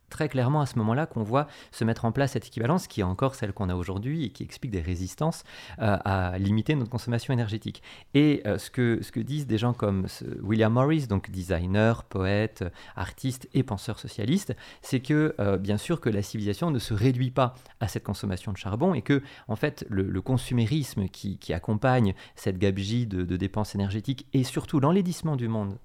très 0.10 0.30
clairement 0.30 0.62
à 0.62 0.66
ce 0.66 0.78
moment-là 0.80 1.06
qu'on 1.06 1.24
voit 1.24 1.48
se 1.72 1.84
mettre 1.84 2.06
en 2.06 2.12
place 2.12 2.34
cette 2.34 2.48
équivalence 2.48 2.88
qui 2.88 3.02
est 3.02 3.04
encore 3.04 3.36
celle 3.36 3.54
qu'on 3.54 3.70
a 3.70 3.76
aujourd'hui 3.76 4.26
et 4.26 4.30
qui 4.30 4.44
explique 4.44 4.72
des 4.72 4.82
résistances 4.82 5.44
euh, 5.80 5.98
à 6.06 6.38
limiter 6.38 6.76
notre 6.76 6.90
consommation 6.90 7.34
énergétique. 7.34 7.82
Et 8.14 8.42
euh, 8.46 8.58
ce, 8.58 8.70
que, 8.70 9.20
disent 9.20 9.48
des 9.48 9.58
gens 9.58 9.74
comme 9.74 10.08
William 10.42 10.72
Morris, 10.72 11.08
donc 11.08 11.32
designer, 11.32 12.04
poète, 12.04 12.64
artiste 12.96 13.50
et 13.54 13.64
penseur 13.64 14.00
socialiste, 14.00 14.56
c'est 14.82 15.00
que 15.00 15.36
euh, 15.40 15.58
bien 15.58 15.78
sûr 15.78 16.00
que 16.00 16.10
la 16.10 16.22
civilisation 16.22 16.72
ne 16.72 16.80
se 16.80 16.94
réduit 16.94 17.32
pas 17.32 17.56
à 17.80 17.88
cette 17.88 18.04
consommation 18.04 18.52
de 18.52 18.58
charbon 18.58 18.94
et 18.94 19.02
que 19.02 19.22
en 19.48 19.56
fait 19.56 19.86
le, 19.90 20.22
consumérisme 20.22 21.08
qui, 21.08 21.38
qui, 21.38 21.54
accompagne 21.54 22.16
cette 22.36 22.58
gabegie 22.58 23.06
de, 23.06 23.24
de 23.24 23.38
dépenses 23.38 23.76
énergétiques 23.76 24.28
et 24.34 24.44
surtout 24.44 24.80
l'enlaidissement 24.80 25.36
du 25.36 25.48
monde 25.48 25.78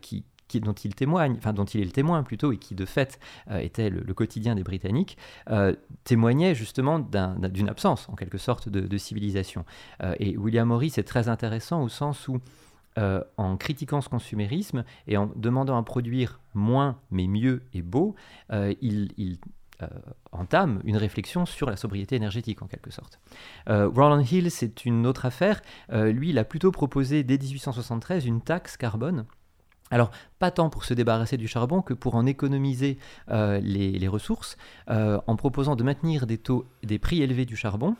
qui, 0.00 0.24
dont 0.60 0.72
il 0.72 0.94
témoigne, 0.94 1.34
enfin 1.36 1.52
dont 1.52 1.64
il 1.64 1.80
est 1.80 1.84
le 1.84 1.90
témoin 1.90 2.22
plutôt, 2.22 2.52
et 2.52 2.58
qui 2.58 2.74
de 2.74 2.84
fait 2.84 3.18
euh, 3.50 3.58
était 3.58 3.90
le, 3.90 4.14
quotidien 4.14 4.54
des 4.54 4.62
Britanniques, 4.62 5.16
euh, 5.50 5.74
témoignait 6.04 6.54
justement 6.54 6.98
d'une 6.98 7.68
absence 7.68 8.08
en 8.08 8.14
quelque 8.14 8.38
sorte 8.38 8.68
de, 8.68 8.98
civilisation. 8.98 9.64
Euh, 10.02 10.14
et 10.20 10.36
William 10.36 10.68
Morris 10.68 10.94
est 10.96 11.06
très 11.06 11.28
intéressant 11.28 11.82
au 11.82 11.88
sens 11.88 12.28
où 12.28 12.40
en 13.36 13.56
critiquant 13.56 14.00
ce 14.00 14.08
consumérisme 14.08 14.84
et 15.08 15.16
en 15.16 15.28
demandant 15.34 15.76
à 15.76 15.82
produire 15.82 16.38
moins 16.54 16.96
mais 17.10 17.26
mieux 17.26 17.62
et 17.72 17.82
beau, 17.82 18.14
il, 18.52 19.38
entame 20.30 20.80
une 20.84 20.96
réflexion 20.96 21.44
sur 21.44 21.68
la 21.68 21.76
sobriété 21.76 22.14
énergétique 22.14 22.62
en 22.62 22.68
quelque 22.68 22.92
sorte. 22.92 23.18
Roland 23.66 24.20
Hill, 24.20 24.48
c'est 24.52 24.84
une 24.84 25.08
autre 25.08 25.26
affaire. 25.26 25.60
lui, 25.92 26.30
il 26.30 26.38
a 26.38 26.44
plutôt 26.44 26.70
proposé 26.70 27.24
dès 27.24 27.36
1873 27.36 28.26
une 28.26 28.40
taxe 28.40 28.76
carbone 28.76 29.26
alors, 29.94 30.10
pas 30.40 30.50
tant 30.50 30.70
pour 30.70 30.84
se 30.84 30.92
débarrasser 30.92 31.36
du 31.36 31.46
charbon 31.46 31.80
que 31.80 31.94
pour 31.94 32.16
en 32.16 32.26
économiser 32.26 32.98
euh, 33.30 33.60
les, 33.60 34.08
ressources, 34.08 34.56
euh, 34.90 35.20
en 35.28 35.36
proposant 35.36 35.76
de 35.76 35.84
maintenir 35.84 36.26
des 36.26 36.36
taux, 36.36 36.66
des 36.82 36.98
prix 36.98 37.22
élevés 37.22 37.44
du 37.44 37.54
charbon, 37.54 37.94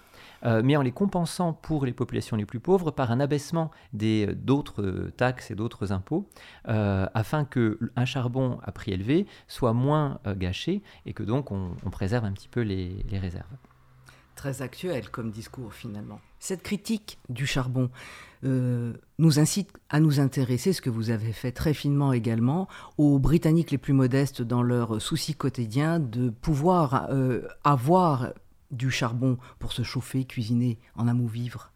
euh, 0.44 0.60
mais 0.64 0.76
en 0.76 0.82
les 0.82 0.90
compensant 0.90 1.52
pour 1.52 1.86
les 1.86 1.92
populations 1.92 2.36
les 2.36 2.46
plus 2.46 2.58
pauvres 2.58 2.90
par 2.90 3.12
un 3.12 3.20
abaissement 3.20 3.70
d'autres 3.92 5.12
taxes 5.16 5.52
et 5.52 5.54
d'autres 5.54 5.92
impôts, 5.92 6.28
afin 6.64 7.44
qu'un 7.44 8.04
charbon 8.04 8.58
à 8.64 8.72
prix 8.72 8.90
élevé 8.90 9.28
soit 9.46 9.72
moins 9.72 10.18
gâché 10.36 10.82
et 11.06 11.12
que 11.12 11.22
donc 11.22 11.52
on, 11.52 11.76
préserve 11.92 12.24
un 12.24 12.32
petit 12.32 12.48
peu 12.48 12.62
les 12.62 13.04
réserves. 13.20 13.46
Très 14.44 14.60
actuel 14.60 15.08
comme 15.08 15.30
discours 15.30 15.72
finalement. 15.72 16.20
Cette 16.38 16.62
critique 16.62 17.18
du 17.30 17.46
charbon 17.46 17.88
euh, 18.44 18.92
nous 19.18 19.38
incite 19.38 19.70
à 19.88 20.00
nous 20.00 20.20
intéresser, 20.20 20.74
ce 20.74 20.82
que 20.82 20.90
vous 20.90 21.08
avez 21.08 21.32
fait 21.32 21.50
très 21.50 21.72
finement 21.72 22.12
également, 22.12 22.68
aux 22.98 23.18
Britanniques 23.18 23.70
les 23.70 23.78
plus 23.78 23.94
modestes 23.94 24.42
dans 24.42 24.62
leur 24.62 25.00
souci 25.00 25.34
quotidien 25.34 25.98
de 25.98 26.28
pouvoir 26.28 27.06
euh, 27.08 27.48
avoir 27.64 28.34
du 28.70 28.90
charbon 28.90 29.38
pour 29.58 29.72
se 29.72 29.82
chauffer, 29.82 30.26
cuisiner, 30.26 30.78
en 30.94 31.08
amour 31.08 31.30
vivre. 31.30 31.72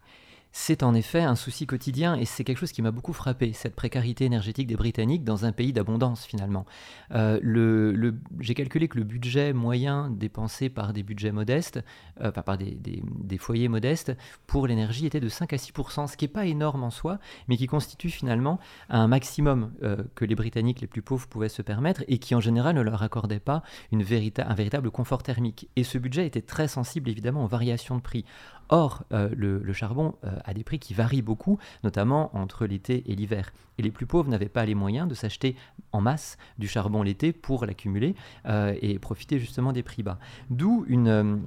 C'est 0.53 0.83
en 0.83 0.95
effet 0.95 1.21
un 1.21 1.35
souci 1.35 1.67
quotidien 1.67 2.17
et 2.17 2.25
c'est 2.25 2.45
quelque 2.45 2.59
chose 2.59 2.73
qui 2.73 2.83
m'a 2.83 2.91
beaucoup 2.91 3.13
frappé, 3.13 3.53
cette 3.53 3.75
précarité 3.75 4.25
énergétique 4.25 4.67
des 4.67 4.77
Britanniques 4.77 5.25
dans 5.25 5.45
un 5.45 5.53
pays 5.53 5.73
d'abondance 5.73 6.25
finalement. 6.25 6.67
Euh, 7.15 8.13
j'ai 8.41 8.55
calculé 8.55 8.89
que 8.89 8.99
le 8.99 9.05
budget 9.05 9.53
moyen 9.53 10.11
dépensé 10.11 10.69
par 10.69 10.93
des 10.93 11.03
budgets 11.03 11.33
modestes, 11.33 11.81
euh, 12.21 12.31
par 12.31 12.59
des, 12.59 13.39
foyers 13.39 13.69
modestes 13.69 14.17
pour 14.47 14.67
l'énergie 14.67 15.07
était 15.07 15.21
de 15.21 15.29
5 15.29 15.53
à 15.53 15.57
6% 15.57 16.07
ce 16.09 16.17
qui 16.17 16.25
n'est 16.25 16.29
pas 16.29 16.47
énorme 16.47 16.83
en 16.83 16.91
soi, 16.91 17.19
mais 17.49 17.57
qui 17.57 17.67
constitue 17.67 18.11
finalement 18.11 18.59
un 18.89 19.07
maximum 19.07 19.73
euh, 19.83 19.97
que 20.15 20.25
les 20.25 20.35
Britanniques 20.35 20.81
les 20.81 20.87
plus 20.87 21.03
pauvres 21.03 21.29
pouvaient 21.29 21.49
se 21.49 21.63
permettre 21.63 22.05
et 22.09 22.19
qui 22.19 22.35
en 22.35 22.41
général 22.41 22.75
ne 22.75 22.83
leur 22.83 23.03
accordait 23.03 23.41
pas 23.41 23.63
un 23.93 24.55
véritable 24.55 24.91
confort 24.91 25.23
thermique. 25.23 25.69
Et 25.77 25.85
ce 25.85 25.99
budget 25.99 26.27
était 26.27 26.43
très 26.43 26.69
sensible 26.69 27.11
évidemment 27.11 27.45
aux 27.45 27.49
variations 27.49 27.97
de 27.97 28.01
prix. 28.01 28.25
Or, 28.71 29.05
euh, 29.13 29.29
le, 29.35 29.73
charbon 29.73 30.15
euh, 30.25 30.37
a 30.45 30.53
des 30.53 30.65
prix 30.65 30.79
qui 30.79 30.95
varient 30.95 31.23
beaucoup, 31.23 31.59
notamment 31.85 32.37
entre 32.37 32.67
l'été 32.67 33.05
et 33.11 33.15
l'hiver. 33.15 33.53
Et 33.79 33.83
les 33.83 33.91
plus 33.91 34.07
pauvres 34.07 34.29
n'avaient 34.29 34.49
pas 34.49 34.65
les 34.67 34.75
moyens 34.75 35.09
de 35.09 35.15
s'acheter 35.15 35.57
en 35.93 36.01
masse 36.01 36.37
du 36.59 36.69
charbon 36.69 37.03
l'été 37.03 37.33
pour 37.33 37.65
l'accumuler 37.65 38.15
euh, 38.47 38.75
et 38.83 38.99
profiter 38.99 39.39
justement 39.39 39.73
des 39.73 39.83
prix 39.83 40.03
bas. 40.03 40.19
D'où 40.51 40.85
une, 40.89 41.45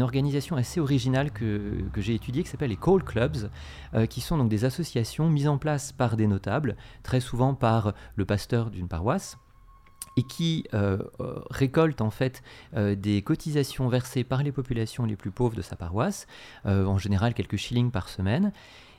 organisation 0.00 0.56
assez 0.56 0.80
originale 0.80 1.30
que, 1.30 1.82
que 1.92 2.00
j'ai 2.00 2.14
étudiée 2.14 2.42
qui 2.42 2.48
s'appelle 2.48 2.70
les 2.70 2.76
Coal 2.76 3.02
Clubs, 3.02 3.50
qui 4.08 4.20
sont 4.20 4.38
donc 4.38 4.48
des 4.48 4.64
associations 4.64 5.28
mises 5.28 5.48
en 5.48 5.58
place 5.58 5.92
par 5.92 6.16
des 6.16 6.26
notables, 6.26 6.76
très 7.02 7.20
souvent 7.20 7.54
par 7.54 7.94
le 8.14 8.24
pasteur 8.24 8.70
d'une 8.70 8.88
paroisse 8.88 9.38
et 10.16 10.22
qui 10.22 10.64
euh, 10.74 10.98
euh, 11.20 11.40
récolte 11.50 12.00
en 12.00 12.10
fait 12.10 12.42
euh, 12.76 12.94
des 12.94 13.22
cotisations 13.22 13.88
versées 13.88 14.24
par 14.24 14.42
les 14.42 14.52
populations 14.52 15.04
les 15.04 15.16
plus 15.16 15.30
pauvres 15.30 15.56
de 15.56 15.62
sa 15.62 15.76
paroisse, 15.76 16.26
en 16.64 16.98
général 16.98 17.34
quelques 17.34 17.56
shillings 17.56 17.90
par 17.90 18.08
semaine. 18.08 18.52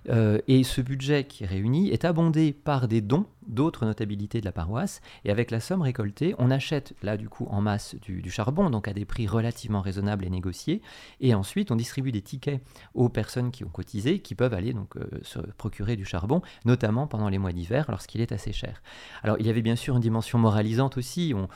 et 0.10 0.64
ce 0.64 0.82
budget 0.82 1.26
qui 1.26 1.44
est 1.44 1.48
réuni 1.48 1.90
est 1.90 2.06
abondé 2.06 2.54
par 2.54 2.88
des 2.88 3.02
dons 3.02 3.26
d'autres 3.48 3.86
notabilités 3.86 4.40
de 4.40 4.46
la 4.46 4.52
paroisse. 4.52 5.02
Et 5.26 5.32
avec 5.32 5.52
la 5.52 5.60
somme 5.60 5.82
récoltée, 5.82 6.36
on 6.38 6.52
achète 6.52 6.94
là 7.02 7.18
du 7.18 7.30
coup 7.30 7.48
en 7.50 7.62
masse 7.62 7.96
du, 8.02 8.30
charbon, 8.30 8.70
donc 8.70 8.88
à 8.88 8.94
des 8.94 9.06
prix 9.06 9.28
relativement 9.28 9.82
raisonnables 9.82 10.26
et 10.26 10.30
négociés. 10.30 10.82
Et 11.22 11.34
ensuite, 11.34 11.72
on 11.72 11.76
distribue 11.76 12.12
des 12.12 12.22
tickets 12.22 12.62
aux 12.94 13.10
personnes 13.10 13.52
qui 13.52 13.64
ont 13.64 13.70
cotisé, 13.70 14.20
qui 14.20 14.36
peuvent 14.36 14.54
aller 14.54 14.74
donc 14.74 14.96
euh, 14.98 15.06
se 15.22 15.40
procurer 15.40 15.96
du 15.96 16.06
charbon, 16.06 16.42
notamment 16.66 17.08
pendant 17.08 17.30
les 17.30 17.38
mois 17.38 17.54
d'hiver, 17.54 17.86
lorsqu'il 17.90 18.22
est 18.22 18.32
assez 18.32 18.52
cher. 18.52 18.82
Alors, 19.24 19.38
il 19.40 19.48
y 19.48 19.50
avait 19.50 19.62
bien 19.62 19.76
sûr 19.76 19.96
une 19.96 20.02
dimension 20.02 20.38
moralisante 20.40 20.98
aussi. 20.98 21.34
On, 21.34 21.48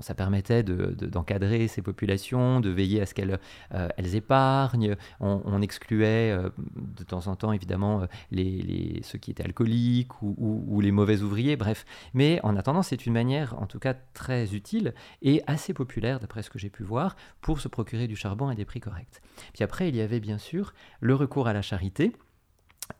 ça 0.00 0.14
permettait 0.14 0.62
d'encadrer 0.62 1.68
ces 1.68 1.82
populations, 1.82 2.60
de 2.60 2.70
veiller 2.70 3.00
à 3.02 3.06
ce 3.06 3.14
qu'elles 3.14 3.38
euh, 3.74 3.88
elles 3.96 4.14
épargnent. 4.14 4.96
On, 5.20 5.62
excluait 5.62 6.30
euh, 6.30 6.50
de 6.98 7.04
temps 7.04 7.26
en 7.28 7.36
temps, 7.36 7.52
évidemment, 7.52 8.06
les, 8.30 9.00
ceux 9.02 9.18
qui 9.18 9.30
étaient 9.30 9.44
alcooliques 9.44 10.20
ou, 10.22 10.64
ou 10.66 10.80
les 10.80 10.90
mauvais 10.90 11.22
ouvriers 11.22 11.33
bref. 11.56 11.84
Mais 12.14 12.40
en 12.42 12.56
attendant, 12.56 12.82
c'est 12.82 13.06
une 13.06 13.12
manière, 13.12 13.60
en 13.60 13.66
tout 13.66 13.78
cas 13.78 13.94
très 13.94 14.54
utile 14.54 14.94
et 15.22 15.42
assez 15.46 15.74
populaire, 15.74 16.20
d'après 16.20 16.42
ce 16.42 16.50
que 16.50 16.58
j'ai 16.58 16.70
pu 16.70 16.82
voir, 16.82 17.16
pour 17.40 17.60
se 17.60 17.68
procurer 17.68 18.06
du 18.06 18.16
charbon 18.16 18.48
à 18.48 18.54
des 18.54 18.64
prix 18.64 18.80
corrects. 18.80 19.20
Puis 19.52 19.64
après, 19.64 19.88
il 19.88 19.96
y 19.96 20.00
avait 20.00 20.20
bien 20.20 20.38
sûr 20.38 20.72
le 21.00 21.14
recours 21.14 21.48
à 21.48 21.52
la 21.52 21.62
charité 21.62 22.12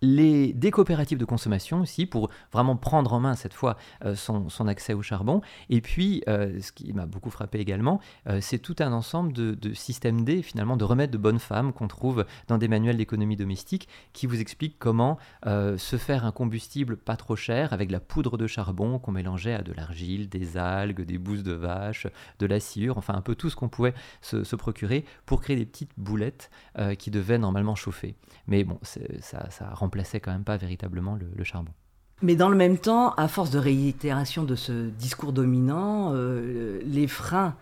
les, 0.01 0.53
des 0.53 0.70
coopératives 0.70 1.18
de 1.18 1.25
consommation 1.25 1.81
aussi, 1.81 2.07
pour 2.07 2.31
vraiment 2.53 2.77
prendre 2.77 3.12
en 3.12 3.20
main 3.20 3.35
cette 3.35 3.55
fois 3.55 3.77
euh, 4.05 4.14
son, 4.14 4.49
accès 4.66 4.94
au 4.94 5.03
charbon. 5.03 5.42
Et 5.68 5.81
puis, 5.81 6.23
euh, 6.29 6.61
ce 6.61 6.73
qui 6.73 6.92
m'a 6.92 7.07
beaucoup 7.07 7.31
frappé 7.31 7.59
également, 7.59 8.01
euh, 8.29 8.38
c'est 8.40 8.59
tout 8.59 8.77
un 8.81 8.92
ensemble 8.92 9.33
de, 9.33 9.75
systèmes 9.75 10.25
D, 10.25 10.42
finalement, 10.42 10.77
de 10.77 10.85
remèdes 10.85 11.11
de 11.11 11.18
bonnes 11.18 11.38
femmes 11.38 11.73
qu'on 11.73 11.88
trouve 11.88 12.25
dans 12.49 12.59
des 12.59 12.68
manuels 12.68 12.97
d'économie 12.97 13.37
domestique 13.37 13.88
qui 14.12 14.27
vous 14.27 14.40
expliquent 14.40 14.79
comment 14.79 15.18
se 15.44 15.97
faire 15.97 16.25
un 16.25 16.33
combustible 16.33 16.97
pas 16.97 17.16
trop 17.16 17.37
cher 17.37 17.73
avec 17.73 17.88
de 17.88 17.92
la 17.92 18.01
poudre 18.01 18.37
de 18.37 18.47
charbon 18.47 18.99
qu'on 18.99 19.12
mélangeait 19.12 19.55
à 19.55 19.62
de 19.62 19.73
l'argile, 19.73 20.29
des 20.29 20.57
algues, 20.57 21.03
des 21.03 21.18
bousses 21.18 21.42
de 21.42 21.53
vache, 21.53 22.07
de 22.38 22.47
la 22.47 22.61
sciure, 22.61 22.99
enfin 22.99 23.14
un 23.14 23.20
peu 23.20 23.35
tout 23.35 23.51
ce 23.51 23.57
qu'on 23.57 23.68
pouvait 23.68 23.94
se, 24.20 24.55
procurer 24.57 25.05
pour 25.27 25.40
créer 25.40 25.57
des 25.57 25.66
petites 25.66 25.92
boulettes 25.97 26.51
qui 26.99 27.11
devaient 27.11 27.38
normalement 27.38 27.75
chauffer. 27.75 28.14
Mais 28.47 28.64
bon, 28.64 28.79
ça, 28.83 29.51
ça 29.51 29.73
remplaçait 29.74 30.20
quand 30.20 30.32
même 30.32 30.44
pas 30.44 30.56
véritablement 30.56 31.16
le, 31.16 31.44
charbon. 31.44 31.72
Mais 32.22 32.37
dans 32.37 32.48
le 32.48 32.57
même 32.57 32.79
temps, 32.79 33.12
à 33.14 33.27
force 33.27 33.50
de 33.50 33.59
réitération 33.59 34.44
de 34.44 34.55
ce 34.55 34.88
discours 34.88 35.33
dominant, 35.33 36.12
euh, 36.14 36.81
les 36.87 37.09
freins 37.09 37.55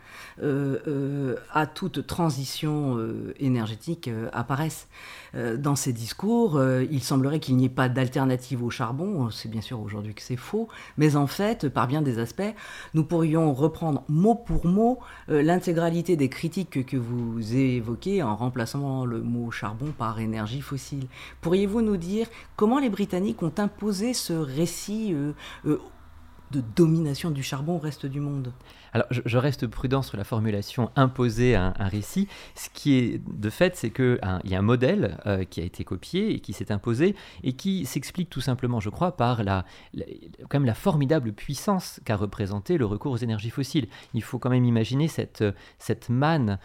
euh, 0.42 0.78
euh, 0.86 1.36
à 1.52 1.66
toute 1.66 2.06
transition 2.06 2.98
énergétique 3.40 4.10
apparaissent. 4.32 4.88
dans 5.34 5.76
ces 5.76 5.92
discours, 5.92 6.62
il 6.90 7.02
semblerait 7.02 7.40
qu'il 7.40 7.56
n'y 7.56 7.64
ait 7.64 7.70
pas 7.70 7.88
d'alternative 7.88 8.62
au 8.62 8.70
charbon. 8.70 9.30
C'est 9.30 9.48
bien 9.48 9.62
sûr 9.62 9.80
aujourd'hui 9.80 10.14
que 10.14 10.22
c'est 10.22 10.36
faux, 10.36 10.68
mais 10.98 11.16
en 11.16 11.26
fait, 11.26 11.68
par 11.68 11.86
bien 11.86 12.02
des 12.02 12.18
aspects, 12.18 12.54
nous 12.94 13.04
pourrions 13.04 13.54
reprendre 13.54 14.04
mot 14.08 14.34
pour 14.34 14.66
mot 14.66 14.98
l'intégralité 15.28 16.16
des 16.16 16.28
critiques 16.28 16.84
que 16.84 16.96
vous 16.96 17.54
évoquez 17.54 18.22
en 18.22 18.36
remplaçant 18.36 19.06
le 19.06 19.22
mot 19.22 19.50
charbon 19.50 19.92
par 19.96 20.20
énergie 20.20 20.60
fossile. 20.60 21.06
Pourriez-vous 21.40 21.80
nous 21.80 21.96
dire 21.96 22.26
comment 22.56 22.78
les 22.78 22.90
Britanniques 22.90 23.42
ont 23.42 23.54
imposé 23.58 24.12
ce 24.12 24.41
récit 24.42 25.12
euh, 25.14 25.32
euh, 25.66 25.78
de 26.50 26.62
domination 26.76 27.30
du 27.30 27.42
charbon 27.42 27.76
au 27.76 27.78
reste 27.78 28.06
du 28.06 28.20
monde 28.20 28.52
alors, 28.94 29.06
je, 29.10 29.38
reste 29.38 29.66
prudent 29.66 30.02
sur 30.02 30.18
la 30.18 30.24
formulation 30.24 30.90
imposer 30.96 31.56
un, 31.56 31.72
un 31.78 31.88
récit. 31.88 32.28
Ce 32.54 32.68
qui 32.68 32.94
est 32.98 33.22
de 33.26 33.48
fait, 33.48 33.74
c'est 33.74 33.90
qu'il 33.90 34.20
y 34.44 34.54
a 34.54 34.58
un 34.58 34.62
modèle 34.62 35.18
euh, 35.26 35.44
qui 35.44 35.62
a 35.62 35.64
été 35.64 35.82
copié 35.82 36.34
et 36.34 36.40
qui 36.40 36.52
s'est 36.52 36.70
imposé 36.70 37.16
et 37.42 37.54
qui 37.54 37.86
s'explique 37.86 38.28
tout 38.28 38.42
simplement, 38.42 38.80
je 38.80 38.90
crois, 38.90 39.16
par 39.16 39.44
la, 39.44 39.64
quand 40.50 40.58
même 40.58 40.66
la 40.66 40.74
formidable 40.74 41.32
puissance 41.32 42.00
qu'a 42.04 42.16
représenté 42.16 42.76
le 42.76 42.84
recours 42.84 43.12
aux 43.12 43.16
énergies 43.16 43.48
fossiles. 43.48 43.88
Il 44.12 44.22
faut 44.22 44.38
quand 44.38 44.50
même 44.50 44.66
imaginer 44.66 45.08
cette, 45.08 45.42
cette 45.78 46.10
manne 46.10 46.58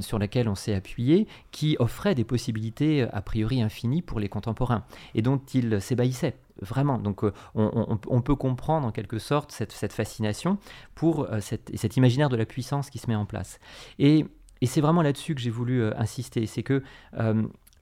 sur 0.00 0.18
laquelle 0.18 0.48
on 0.48 0.54
s'est 0.54 0.74
appuyé 0.74 1.26
qui 1.50 1.76
offrait 1.78 2.14
des 2.14 2.24
possibilités 2.24 3.02
a 3.02 3.20
priori 3.20 3.60
infinies 3.60 4.00
pour 4.00 4.18
les 4.18 4.30
contemporains 4.30 4.84
et 5.14 5.20
dont 5.20 5.40
il 5.52 5.80
s'ébahissait 5.82 6.36
vraiment. 6.60 6.98
Donc 6.98 7.24
euh, 7.24 7.32
on, 7.54 8.20
peut 8.20 8.34
comprendre 8.34 8.86
en 8.86 8.92
quelque 8.92 9.18
sorte 9.18 9.52
cette, 9.52 9.92
fascination 9.92 10.58
pour 10.94 11.24
euh, 11.24 11.40
cet 11.40 11.96
imaginaire 11.96 12.28
de 12.28 12.36
la 12.36 12.46
puissance 12.46 12.90
qui 12.90 12.98
se 12.98 13.08
met 13.08 13.16
en 13.16 13.26
place. 13.26 13.58
Et, 13.98 14.26
c'est 14.64 14.80
vraiment 14.80 15.02
là-dessus 15.02 15.36
que 15.36 15.40
j'ai 15.40 15.50
voulu 15.50 15.80
euh, 15.82 15.92
insister, 15.96 16.44
c'est 16.46 16.64
que 16.64 16.82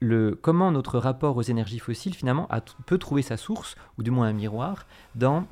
le, 0.01 0.35
comment 0.39 0.71
notre 0.71 0.99
rapport 0.99 1.35
aux 1.37 1.41
énergies 1.41 1.79
fossiles 1.79 2.13
finalement 2.13 2.47
peut 2.85 2.97
trouver 2.97 3.21
sa 3.21 3.37
source, 3.37 3.75
ou 3.97 4.03
du 4.03 4.11
moins 4.11 4.27
un 4.27 4.33
miroir, 4.33 4.85
dans 5.15 5.47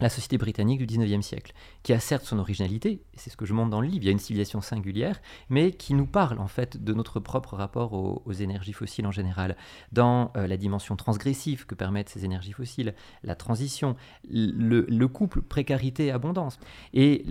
la 0.00 0.08
société 0.08 0.38
britannique 0.38 0.84
du 0.84 0.86
19e 0.86 1.22
siècle, 1.22 1.52
qui 1.82 1.92
a 1.92 2.00
certes 2.00 2.24
son 2.24 2.38
originalité, 2.38 3.02
c'est 3.14 3.30
ce 3.30 3.36
que 3.36 3.44
je 3.44 3.52
montre 3.52 3.70
dans 3.70 3.80
le 3.80 3.86
livre, 3.86 4.02
il 4.02 4.06
y 4.06 4.08
a 4.08 4.12
une 4.12 4.18
civilisation 4.18 4.60
singulière, 4.60 5.20
mais 5.50 5.70
qui 5.70 5.94
nous 5.94 6.06
parle 6.06 6.40
en 6.40 6.48
fait 6.48 6.82
de 6.82 6.92
notre 6.92 7.20
propre 7.20 7.56
rapport 7.56 7.92
aux, 7.92 8.32
énergies 8.32 8.72
fossiles 8.72 9.06
en 9.06 9.12
général, 9.12 9.56
dans 9.92 10.32
euh, 10.36 10.48
la 10.48 10.56
dimension 10.56 10.96
transgressive 10.96 11.66
que 11.66 11.76
permettent 11.76 12.08
ces 12.08 12.24
énergies 12.24 12.52
fossiles, 12.52 12.94
la 13.22 13.36
transition, 13.36 13.94
le, 14.28 15.06
couple 15.06 15.42
précarité-abondance, 15.42 16.58
et 16.92 17.24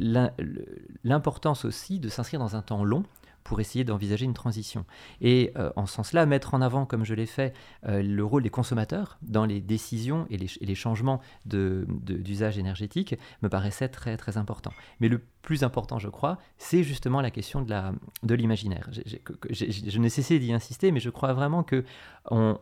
l'importance 1.04 1.66
aussi 1.66 2.00
de 2.00 2.08
s'inscrire 2.08 2.40
dans 2.40 2.56
un 2.56 2.62
temps 2.62 2.86
long 2.86 3.04
pour 3.44 3.60
essayer 3.60 3.84
d'envisager 3.84 4.26
une 4.26 4.34
transition. 4.34 4.86
Et 5.22 5.52
euh, 5.58 5.72
en 5.76 5.86
ce 5.86 5.96
sens-là, 5.96 6.26
mettre 6.26 6.54
en 6.54 6.62
avant, 6.62 6.86
comme 6.86 7.06
je 7.06 7.14
l'ai 7.14 7.26
fait, 7.26 7.54
euh, 7.88 8.02
le 8.02 8.24
rôle 8.24 8.44
des 8.44 8.50
consommateurs 8.50 9.18
dans 9.22 9.46
les 9.46 9.62
décisions 9.62 10.28
et 10.30 10.38
les, 10.38 10.76
changements 10.76 11.22
d'usage 11.46 12.56
de, 12.56 12.60
énergétique 12.60 13.16
me 13.42 13.50
paraissait 13.50 13.90
très 13.90 14.18
très 14.18 14.38
important. 14.38 14.74
Mais 15.00 15.08
le 15.08 15.22
plus 15.44 15.64
important, 15.64 16.00
je 16.00 16.08
crois, 16.08 16.40
c'est 16.58 16.84
justement 16.84 17.20
la 17.20 17.30
question 17.30 17.62
de 17.62 18.34
l'imaginaire. 18.34 18.90
De 18.90 19.04
je 19.52 20.00
n'ai 20.00 20.10
cessé 20.10 20.40
d'y 20.40 20.54
insister, 20.54 20.92
mais 20.92 21.02
je 21.02 21.10
crois 21.10 21.34
vraiment 21.34 21.64
que 21.64 21.84
on, 22.32 22.58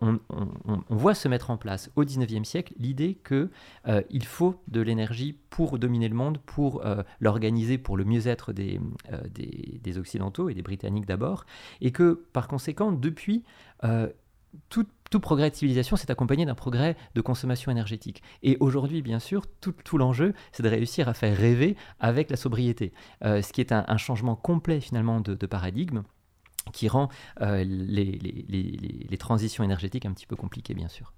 voit 0.89 1.13
se 1.13 1.27
mettre 1.27 1.51
en 1.51 1.57
place 1.57 1.91
au 1.95 2.03
19e 2.03 2.43
siècle 2.43 2.73
l'idée 2.79 3.19
qu'il 3.23 3.49
euh, 3.87 4.01
faut 4.23 4.55
de 4.67 4.81
l'énergie 4.81 5.37
pour 5.51 5.77
dominer 5.77 6.09
le 6.09 6.15
monde, 6.15 6.39
pour 6.39 6.83
l'organiser 7.19 7.77
pour 7.77 7.97
le 7.97 8.03
mieux-être 8.03 8.51
des, 8.51 8.81
des, 9.29 9.79
des 9.83 9.97
Occidentaux 9.99 10.49
et 10.49 10.55
des 10.55 10.63
britannique 10.63 11.05
d'abord, 11.05 11.45
et 11.81 11.91
que 11.91 12.25
par 12.33 12.47
conséquent, 12.47 12.91
depuis, 12.91 13.43
tout, 14.69 14.85
progrès 15.19 15.49
de 15.49 15.55
civilisation 15.55 15.95
s'est 15.95 16.11
accompagné 16.11 16.45
d'un 16.45 16.55
progrès 16.55 16.95
de 17.15 17.21
consommation 17.21 17.71
énergétique. 17.71 18.23
Et 18.43 18.57
aujourd'hui, 18.59 19.01
bien 19.01 19.19
sûr, 19.19 19.45
tout, 19.59 19.97
l'enjeu, 19.97 20.33
c'est 20.51 20.63
de 20.63 20.69
réussir 20.69 21.09
à 21.09 21.13
faire 21.13 21.35
rêver 21.35 21.75
avec 21.99 22.29
la 22.29 22.37
sobriété, 22.37 22.93
euh, 23.23 23.41
ce 23.41 23.51
qui 23.53 23.61
est 23.61 23.71
un, 23.71 23.97
changement 23.97 24.35
complet 24.35 24.79
finalement 24.79 25.19
de, 25.19 25.45
paradigme 25.45 26.03
qui 26.73 26.87
rend 26.87 27.09
euh, 27.41 27.63
les 27.65 29.17
transitions 29.17 29.63
énergétiques 29.63 30.05
un 30.05 30.13
petit 30.13 30.27
peu 30.27 30.35
compliquées, 30.35 30.73
bien 30.73 30.87
sûr. 30.87 31.13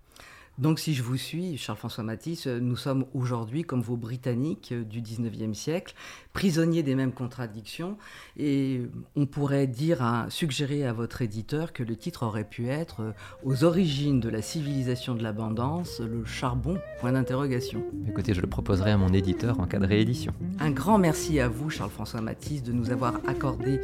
Donc 0.60 0.80
si 0.80 0.94
je 0.94 1.02
vous 1.02 1.18
suis, 1.18 1.58
Charles-François 1.58 2.04
Matisse, 2.04 2.46
nous 2.46 2.76
sommes 2.76 3.06
aujourd'hui 3.16 3.64
comme 3.64 3.82
vos 3.82 3.98
Britanniques 3.98 4.72
du 4.72 5.02
19e 5.02 5.56
siècle, 5.56 5.96
prisonniers 6.32 6.84
des 6.84 6.94
mêmes 6.94 7.12
contradictions, 7.12 7.98
et 8.38 8.82
on 9.16 9.26
pourrait 9.26 9.66
dire, 9.66 10.04
à, 10.04 10.28
suggérer 10.30 10.86
à 10.86 10.94
votre 10.94 11.24
éditeur 11.24 11.74
que 11.74 11.82
le 11.82 11.96
titre 11.96 12.24
aurait 12.24 12.44
pu 12.44 12.70
être 12.70 13.14
Aux 13.44 13.64
origines 13.64 14.20
de 14.20 14.30
la 14.30 14.44
civilisation 14.44 15.16
de 15.16 15.24
l'abondance, 15.24 16.00
le 16.00 16.24
charbon, 16.24 16.78
point 17.00 17.14
d'interrogation. 17.14 17.84
Écoutez, 18.08 18.36
je 18.36 18.42
le 18.42 18.48
proposerai 18.48 18.92
à 18.92 18.98
mon 18.98 19.12
éditeur 19.12 19.60
en 19.60 19.66
cas 19.66 19.80
de 19.80 19.88
réédition. 19.88 20.34
Un 20.60 20.70
grand 20.70 21.00
merci 21.00 21.40
à 21.40 21.48
vous, 21.48 21.72
Charles-François 21.72 22.22
Matisse, 22.22 22.62
de 22.62 22.72
nous 22.72 22.92
avoir 22.92 23.16
accordé 23.28 23.80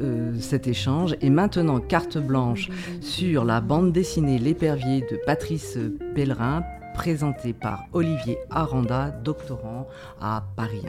euh, 0.00 0.34
cet 0.40 0.66
échange. 0.66 1.14
Et 1.20 1.30
maintenant, 1.30 1.78
carte 1.78 2.18
blanche 2.18 2.68
sur 3.00 3.44
la 3.44 3.60
bande 3.60 3.92
dessinée 3.92 4.38
L'épervier 4.38 5.02
de 5.02 5.18
Patrice 5.24 5.78
Pellerin, 6.14 6.62
présentée 6.94 7.52
par 7.52 7.86
Olivier 7.92 8.38
Aranda, 8.48 9.10
doctorant 9.10 9.88
à 10.20 10.46
Paris. 10.56 10.86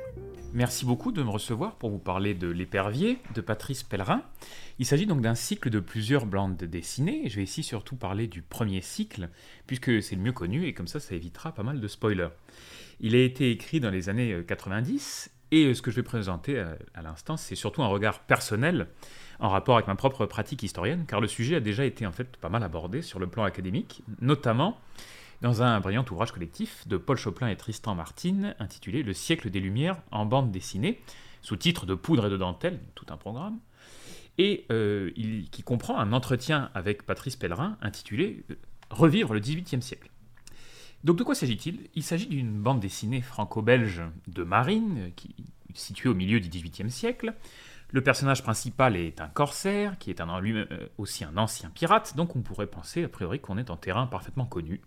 Merci 0.53 0.85
beaucoup 0.85 1.11
de 1.11 1.23
me 1.23 1.29
recevoir 1.29 1.75
pour 1.75 1.89
vous 1.89 1.97
parler 1.97 2.35
de 2.35 2.47
L'épervier 2.47 3.17
de 3.33 3.41
Patrice 3.41 3.81
Pellerin. 3.81 4.21
Il 4.77 4.85
s'agit 4.85 5.07
donc 5.07 5.21
d'un 5.21 5.33
cycle 5.33 5.71
de 5.71 5.79
plusieurs 5.79 6.27
bandes 6.27 6.57
dessinées. 6.57 7.27
Je 7.27 7.37
vais 7.37 7.43
ici 7.43 7.63
surtout 7.63 7.95
parler 7.95 8.27
du 8.27 8.43
premier 8.43 8.81
cycle, 8.81 9.29
puisque 9.65 10.03
c'est 10.03 10.15
le 10.15 10.21
mieux 10.21 10.31
connu 10.31 10.67
et 10.67 10.73
comme 10.73 10.87
ça, 10.87 10.99
ça 10.99 11.15
évitera 11.15 11.53
pas 11.53 11.63
mal 11.63 11.79
de 11.79 11.87
spoilers. 11.87 12.29
Il 12.99 13.15
a 13.15 13.19
été 13.19 13.49
écrit 13.49 13.79
dans 13.79 13.89
les 13.89 14.09
années 14.09 14.43
90 14.47 15.31
et 15.51 15.73
ce 15.73 15.81
que 15.81 15.91
je 15.91 15.95
vais 15.95 16.03
présenter 16.03 16.59
à, 16.59 17.01
l'instant, 17.01 17.37
c'est 17.37 17.55
surtout 17.55 17.83
un 17.83 17.87
regard 17.87 18.19
personnel 18.19 18.87
en 19.39 19.49
rapport 19.49 19.75
avec 19.75 19.87
ma 19.87 19.95
propre 19.95 20.25
pratique 20.25 20.63
historienne, 20.63 21.05
car 21.07 21.21
le 21.21 21.27
sujet 21.27 21.55
a 21.55 21.59
déjà 21.59 21.85
été 21.85 22.05
en 22.05 22.11
fait 22.11 22.37
pas 22.37 22.49
mal 22.49 22.63
abordé 22.63 23.01
sur 23.01 23.19
le 23.19 23.27
plan 23.27 23.43
académique, 23.43 24.03
notamment 24.21 24.79
dans 25.41 25.61
un 25.61 25.79
brillant 25.79 26.05
ouvrage 26.11 26.31
collectif 26.31 26.87
de 26.87 26.97
Paul 26.97 27.17
Choplin 27.17 27.47
et 27.47 27.55
Tristan 27.55 27.95
Martin 27.95 28.53
intitulé 28.59 29.03
Le 29.03 29.13
siècle 29.13 29.49
des 29.49 29.59
Lumières 29.59 29.97
en 30.11 30.25
bande 30.25 30.51
dessinée, 30.51 31.01
sous 31.41 31.55
titre 31.55 31.85
de 31.85 31.95
Poudre 31.95 32.27
et 32.27 32.29
de 32.29 32.37
dentelle, 32.37 32.79
tout 32.95 33.05
un 33.09 33.17
programme, 33.17 33.59
et 34.37 34.65
euh, 34.71 35.11
qui 35.51 35.63
comprend 35.63 35.97
un 35.97 36.13
entretien 36.13 36.69
avec 36.73 37.05
Patrice 37.05 37.35
Pellerin 37.35 37.77
intitulé 37.81 38.43
euh, 38.51 38.55
Revivre 38.89 39.33
le 39.33 39.39
XVIIIe 39.39 39.81
siècle. 39.81 40.09
Donc 41.03 41.17
de 41.17 41.23
quoi 41.23 41.35
s'agit-il? 41.35 41.89
Il, 41.95 42.03
s'agit 42.03 42.27
d'une 42.27 42.61
bande 42.61 42.79
dessinée 42.79 43.21
franco-belge 43.21 44.01
de 44.27 44.43
marine, 44.43 45.11
qui 45.15 45.35
située 45.75 46.09
au 46.09 46.13
milieu 46.13 46.39
du 46.39 46.49
XVIIIe 46.49 46.89
siècle. 46.89 47.33
Le 47.91 48.01
personnage 48.01 48.43
principal 48.43 48.95
est 48.95 49.21
un 49.21 49.27
corsaire, 49.27 49.97
qui 49.99 50.09
est 50.09 50.19
un, 50.19 50.39
lui 50.39 50.57
euh, 50.57 50.65
aussi 50.97 51.23
un 51.23 51.37
ancien 51.37 51.69
pirate, 51.69 52.15
donc 52.15 52.35
on 52.35 52.41
pourrait 52.41 52.67
penser 52.67 53.03
a 53.03 53.09
priori 53.09 53.39
qu'on 53.39 53.57
est 53.57 53.69
en 53.69 53.77
terrain 53.77 54.07
parfaitement 54.07 54.45
connu. 54.45 54.81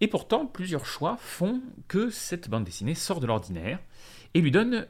Et 0.00 0.08
pourtant, 0.08 0.46
plusieurs 0.46 0.86
choix 0.86 1.16
font 1.18 1.60
que 1.88 2.10
cette 2.10 2.48
bande 2.48 2.64
dessinée 2.64 2.94
sort 2.94 3.20
de 3.20 3.26
l'ordinaire 3.26 3.78
et 4.34 4.40
lui 4.40 4.50
donne 4.50 4.86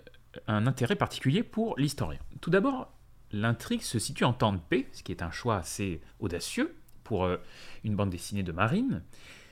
un 0.46 0.66
intérêt 0.66 0.96
particulier 0.96 1.42
pour 1.42 1.76
l'historien. 1.76 2.20
Tout 2.40 2.50
d'abord, 2.50 2.92
l'intrigue 3.32 3.82
se 3.82 3.98
situe 3.98 4.24
en 4.24 4.32
temps 4.32 4.52
de 4.52 4.58
paix, 4.58 4.86
ce 4.92 5.02
qui 5.02 5.12
est 5.12 5.22
un 5.22 5.30
choix 5.30 5.56
assez 5.56 6.00
audacieux 6.20 6.74
pour 7.02 7.24
euh, 7.24 7.38
une 7.84 7.96
bande 7.96 8.10
dessinée 8.10 8.42
de 8.42 8.52
marine. 8.52 9.02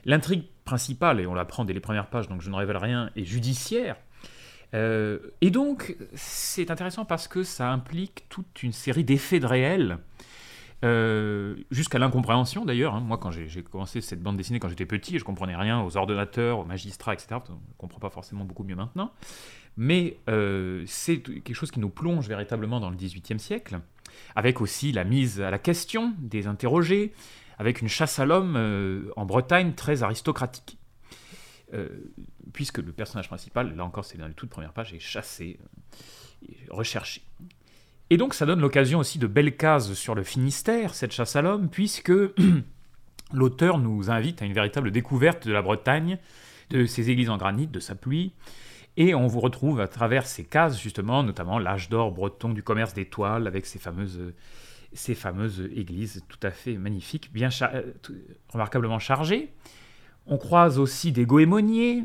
L'intrigue 0.05 0.45
principale, 0.65 1.21
et 1.21 1.27
on 1.27 1.35
l'apprend 1.35 1.65
dès 1.65 1.73
les 1.73 1.81
premières 1.81 2.09
pages, 2.09 2.29
donc 2.29 2.41
je 2.41 2.51
ne 2.51 2.55
révèle 2.55 2.77
rien, 2.77 3.11
est 3.17 3.25
judiciaire. 3.25 3.97
Euh, 4.75 5.19
et 5.41 5.51
donc, 5.51 5.97
c'est 6.15 6.71
intéressant 6.71 7.05
parce 7.05 7.27
que 7.27 7.43
ça 7.43 7.71
implique 7.71 8.29
toute 8.29 8.63
une 8.63 8.73
série 8.73 9.05
d'effets 9.05 9.41
de 9.41 9.47
réel, 9.47 9.99
euh, 10.85 11.57
jusqu'à 11.73 11.99
l'incompréhension 11.99 12.65
d'ailleurs. 12.65 12.95
Hein. 12.95 13.01
Moi, 13.01 13.19
quand 13.19 13.31
j'ai 13.33 13.63
commencé 13.63 14.01
cette 14.01 14.23
bande 14.23 14.37
dessinée 14.37 14.61
quand 14.61 14.69
j'étais 14.69 14.87
petit, 14.87 15.19
je 15.19 15.25
comprenais 15.25 15.57
rien 15.57 15.83
aux 15.83 15.97
ordinateurs, 15.97 16.61
aux 16.61 16.65
magistrats, 16.65 17.15
etc. 17.15 17.41
On 17.49 17.55
ne 17.55 17.59
comprend 17.77 17.99
pas 17.99 18.11
forcément 18.11 18.45
beaucoup 18.45 18.63
mieux 18.63 18.77
maintenant. 18.77 19.13
Mais 19.77 20.19
euh, 20.29 20.85
c'est 20.87 21.19
quelque 21.21 21.55
chose 21.55 21.71
qui 21.71 21.81
nous 21.81 21.91
plonge 21.91 22.29
véritablement 22.29 22.81
dans 22.81 22.91
le 22.91 22.97
XVIIIe 22.97 23.41
siècle, 23.41 23.81
avec 24.37 24.61
aussi 24.61 24.93
la 24.93 25.05
mise 25.05 25.41
à 25.41 25.51
la 25.51 25.59
question 25.59 26.15
des 26.19 26.47
interrogés, 26.47 27.13
avec 27.59 27.81
une 27.81 27.89
chasse 27.89 28.19
à 28.21 28.25
l'homme 28.25 28.55
euh, 28.57 29.11
en 29.17 29.25
Bretagne 29.25 29.75
très 29.75 30.03
aristocratique. 30.03 30.77
Puisque 32.55 32.79
le 32.79 32.93
personnage 32.93 33.29
principal, 33.29 33.77
là 33.77 33.85
encore 33.85 34.07
c'est 34.07 34.17
dans 34.17 34.27
les 34.27 34.33
toutes 34.33 34.49
premières 34.49 34.73
pages, 34.73 34.95
est 34.95 35.01
chassé, 35.01 35.59
recherché. 36.71 37.21
Et 38.11 38.17
donc 38.17 38.35
ça 38.35 38.47
donne 38.47 38.61
l'occasion 38.61 38.99
aussi 38.99 39.19
de 39.19 39.27
belles 39.27 39.57
cases 39.57 39.93
sur 39.93 40.15
le 40.15 40.23
Finistère, 40.23 40.95
cette 40.95 41.13
chasse 41.13 41.37
à 41.37 41.43
l'homme, 41.43 41.69
puisque 41.69 42.13
l'auteur 43.33 43.79
nous 43.79 44.11
invite 44.11 44.41
à 44.43 44.45
une 44.45 44.55
véritable 44.55 44.91
découverte 44.91 45.47
de 45.47 45.53
la 45.53 45.63
Bretagne, 45.63 46.19
de 46.71 46.87
ses 46.87 47.11
églises 47.11 47.31
en 47.31 47.37
granit, 47.37 47.67
de 47.67 47.81
sa 47.81 47.95
pluie, 47.95 48.33
et 48.97 49.15
on 49.15 49.27
vous 49.27 49.41
retrouve 49.41 49.81
à 49.81 49.89
travers 49.89 50.27
ces 50.27 50.45
cases, 50.45 50.81
justement, 50.81 51.23
notamment 51.23 51.59
l'âge 51.59 51.89
d'or 51.89 52.11
breton 52.11 52.49
du 52.49 52.63
commerce 52.63 52.95
d'étoiles, 52.95 53.47
avec 53.47 53.67
ses 53.67 53.79
fameuses 53.79 54.33
ces 54.93 55.15
fameuses 55.15 55.69
églises 55.75 56.23
tout 56.29 56.39
à 56.43 56.51
fait 56.51 56.77
magnifiques, 56.77 57.31
bien 57.33 57.51
euh, 57.63 57.83
remarquablement 58.49 58.99
chargées. 58.99 59.53
On 60.27 60.39
croise 60.39 60.79
aussi 60.79 61.13
des 61.13 61.27
goémoniers, 61.27 62.05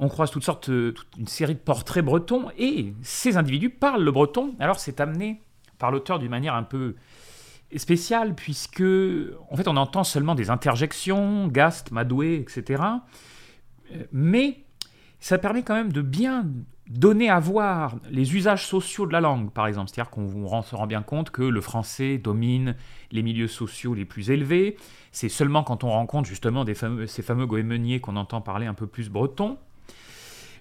on 0.00 0.08
croise 0.08 0.30
toutes 0.30 0.44
sortes, 0.44 0.70
euh, 0.70 0.92
toute 0.92 1.08
une 1.18 1.28
série 1.28 1.54
de 1.54 1.60
portraits 1.60 2.04
bretons, 2.04 2.46
et 2.58 2.94
ces 3.02 3.36
individus 3.36 3.70
parlent 3.70 4.02
le 4.02 4.10
breton. 4.10 4.54
Alors 4.58 4.80
c'est 4.80 4.98
amené 4.98 5.42
par 5.78 5.90
l'auteur 5.90 6.18
d'une 6.18 6.30
manière 6.30 6.54
un 6.54 6.62
peu 6.62 6.96
spéciale, 7.76 8.34
puisque 8.34 8.82
en 9.50 9.56
fait 9.56 9.68
on 9.68 9.76
entend 9.76 10.02
seulement 10.02 10.34
des 10.34 10.50
interjections, 10.50 11.46
Gast, 11.48 11.92
Madoué, 11.92 12.36
etc. 12.36 12.82
Euh, 13.92 14.04
mais 14.10 14.64
ça 15.20 15.36
permet 15.36 15.62
quand 15.62 15.74
même 15.74 15.92
de 15.92 16.00
bien 16.00 16.46
donner 16.88 17.30
à 17.30 17.38
voir 17.38 17.96
les 18.10 18.34
usages 18.34 18.66
sociaux 18.66 19.06
de 19.06 19.12
la 19.12 19.20
langue, 19.20 19.50
par 19.52 19.66
exemple. 19.66 19.90
C'est-à-dire 19.90 20.10
qu'on 20.10 20.62
se 20.62 20.74
rend 20.74 20.86
bien 20.86 21.02
compte 21.02 21.30
que 21.30 21.42
le 21.42 21.60
français 21.60 22.18
domine 22.18 22.74
les 23.12 23.22
milieux 23.22 23.46
sociaux 23.46 23.94
les 23.94 24.06
plus 24.06 24.30
élevés. 24.30 24.76
C'est 25.12 25.28
seulement 25.28 25.62
quand 25.62 25.84
on 25.84 25.90
rencontre 25.90 26.28
justement 26.28 26.64
ces 26.64 27.22
fameux 27.22 27.46
goémoniers 27.46 28.00
qu'on 28.00 28.16
entend 28.16 28.40
parler 28.40 28.66
un 28.66 28.74
peu 28.74 28.88
plus 28.88 29.08
breton. 29.08 29.58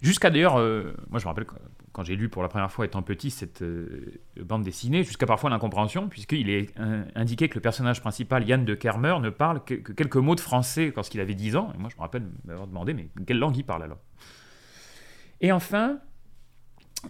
Jusqu'à 0.02 0.30
d'ailleurs, 0.30 0.58
euh, 0.58 0.96
moi 1.10 1.20
je 1.20 1.26
me 1.26 1.30
rappelle 1.30 1.46
quand 1.92 2.04
j'ai 2.04 2.16
lu 2.16 2.30
pour 2.30 2.42
la 2.42 2.48
première 2.48 2.72
fois 2.72 2.86
étant 2.86 3.02
petit 3.02 3.32
cette 3.32 3.62
euh, 3.62 4.22
bande 4.40 4.64
dessinée, 4.64 5.04
jusqu'à 5.04 5.26
parfois 5.26 5.50
l'incompréhension, 5.50 6.08
puisqu'il 6.08 6.50
est 6.50 6.70
indiqué 7.16 7.50
que 7.50 7.56
le 7.56 7.62
personnage 7.62 8.00
principal, 8.00 8.48
Yann 8.48 8.64
de 8.64 8.76
Kermer, 8.76 9.18
ne 9.20 9.30
parle 9.30 9.64
que, 9.64 9.74
que 9.74 9.92
quelques 9.92 10.16
mots 10.16 10.36
de 10.36 10.40
français 10.40 10.94
lorsqu'il 10.96 11.20
avait 11.20 11.36
10 11.36 11.58
ans. 11.58 11.74
Et 11.76 11.78
moi 11.78 11.90
je 11.90 11.96
me 11.98 12.02
rappelle 12.02 12.24
m'avoir 12.46 12.68
demandé, 12.68 12.94
mais 12.94 13.10
quelle 13.26 13.40
langue 13.40 13.58
il 13.58 13.64
parle 13.64 13.84
alors? 13.84 14.00
Et 15.42 15.52
enfin, 15.52 16.00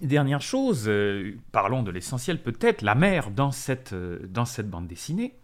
Dernière 0.04 0.42
chose, 0.42 0.86
euh, 0.88 1.36
parlons 1.52 1.82
de 1.82 1.90
l'essentiel 1.90 2.42
peut-être, 2.42 2.84
la 2.84 2.96
euh, 2.96 4.20
dans 4.28 4.46
cette 4.46 4.70
bande 4.70 4.88
dessinée. 4.88 5.39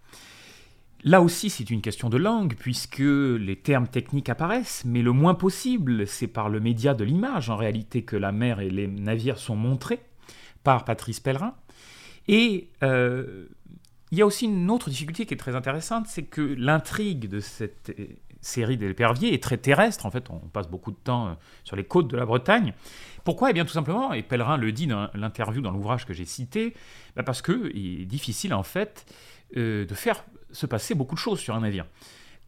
Là 1.06 1.22
aussi, 1.22 1.52
c'est 1.52 1.70
une 1.70 1.84
question 1.84 2.10
de 2.10 2.18
langue, 2.18 2.56
puisque 2.56 2.98
les 2.98 3.56
termes 3.56 3.88
techniques 3.88 4.28
apparaissent, 4.28 4.84
mais 4.86 5.04
le 5.04 5.12
moins 5.12 5.36
possible, 5.36 6.08
c'est 6.08 6.26
par 6.26 6.50
le 6.50 6.60
média 6.60 6.96
de 6.96 7.04
l'image, 7.04 7.52
en 7.52 7.56
réalité, 7.56 8.02
que 8.02 8.16
la 8.16 8.32
mer 8.32 8.60
et 8.60 8.72
les 8.72 8.88
navires 8.88 9.38
sont 9.38 9.56
montrés 9.56 10.00
par 10.64 10.84
Patrice 10.84 11.20
Pellerin. 11.20 11.54
Et 12.28 12.70
euh, 12.82 13.46
il 14.10 14.18
y 14.18 14.24
a 14.24 14.26
aussi 14.26 14.46
une 14.46 14.72
autre 14.72 14.90
difficulté 14.90 15.28
qui 15.28 15.36
est 15.36 15.38
très 15.38 15.56
intéressante, 15.56 16.08
c'est 16.08 16.24
que 16.24 16.42
l'intrigue 16.42 17.30
de 17.30 17.40
cette 17.40 17.96
série 18.42 18.78
d'éperviers 18.78 19.32
est 19.36 19.44
très 19.44 19.58
terrestre. 19.58 20.08
En 20.08 20.12
fait, 20.12 20.32
on 20.32 20.40
passe 20.40 20.68
beaucoup 20.68 20.92
de 20.92 20.98
temps 20.98 21.38
sur 21.64 21.76
les 21.76 21.84
côtes 21.84 22.08
de 22.08 22.18
la 22.18 22.26
Bretagne. 22.26 22.74
Pourquoi? 23.24 23.52
Eh 23.52 23.54
bien 23.54 23.66
tout 23.66 23.74
simplement, 23.74 24.12
et 24.12 24.24
Pellerin 24.24 24.58
le 24.58 24.72
dit 24.72 24.88
dans 24.88 25.10
l'interview 25.14 25.62
dans 25.62 25.72
l'ouvrage 25.72 26.08
que 26.08 26.14
j'ai 26.14 26.26
cité, 26.26 26.74
bah, 27.16 27.22
parce 27.22 27.44
qu'il 27.44 28.02
est 28.02 28.06
difficile 28.06 28.56
en 28.56 28.64
fait 28.64 29.06
euh, 29.56 29.86
de 29.86 29.94
faire 29.94 30.26
se 30.56 30.66
passer 30.66 30.96
beaucoup 30.96 31.16
de 31.16 31.20
choses 31.20 31.40
sur 31.40 31.56
un 31.56 31.62
navire. 31.62 31.86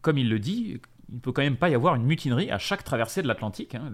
Comme 0.00 0.18
il 0.18 0.28
le 0.28 0.38
dit, 0.38 0.80
il 1.08 1.14
ne 1.16 1.20
peut 1.20 1.32
quand 1.32 1.42
même 1.42 1.56
pas 1.56 1.68
y 1.68 1.74
avoir 1.74 1.94
une 1.94 2.04
mutinerie 2.04 2.50
à 2.50 2.58
chaque 2.58 2.84
traversée 2.84 3.22
de 3.22 3.28
l'Atlantique. 3.28 3.74
Hein. 3.74 3.90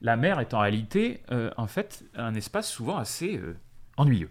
La, 0.00 0.16
mer 0.16 0.40
est 0.40 0.54
en 0.54 0.60
réalité 0.60 1.20
euh, 1.30 1.50
en 1.56 1.66
fait 1.66 2.04
un 2.14 2.34
espace 2.34 2.70
souvent 2.70 2.96
assez 2.96 3.36
euh, 3.36 3.56
ennuyeux. 3.96 4.30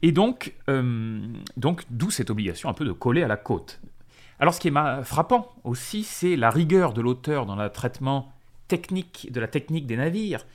Et 0.00 0.12
donc, 0.12 0.54
donc 1.56 1.84
d'où 1.90 2.12
cette 2.12 2.30
obligation 2.30 2.68
un 2.68 2.72
peu 2.72 2.84
de 2.84 2.92
coller 2.92 3.24
à 3.24 3.26
la 3.26 3.36
côte. 3.36 3.80
Alors 4.38 4.54
ce 4.54 4.60
qui 4.60 4.68
est 4.68 5.02
frappant 5.02 5.52
aussi, 5.64 6.04
c'est 6.04 6.36
la 6.36 6.50
rigueur 6.50 6.92
de 6.92 7.00
l'auteur 7.00 7.46
dans 7.46 7.56
le 7.56 7.68
traitement 7.68 8.32
technique, 8.68 9.28
de 9.32 9.40
la 9.40 9.48
technique 9.48 9.86
des 9.86 9.96
navires, 9.96 10.46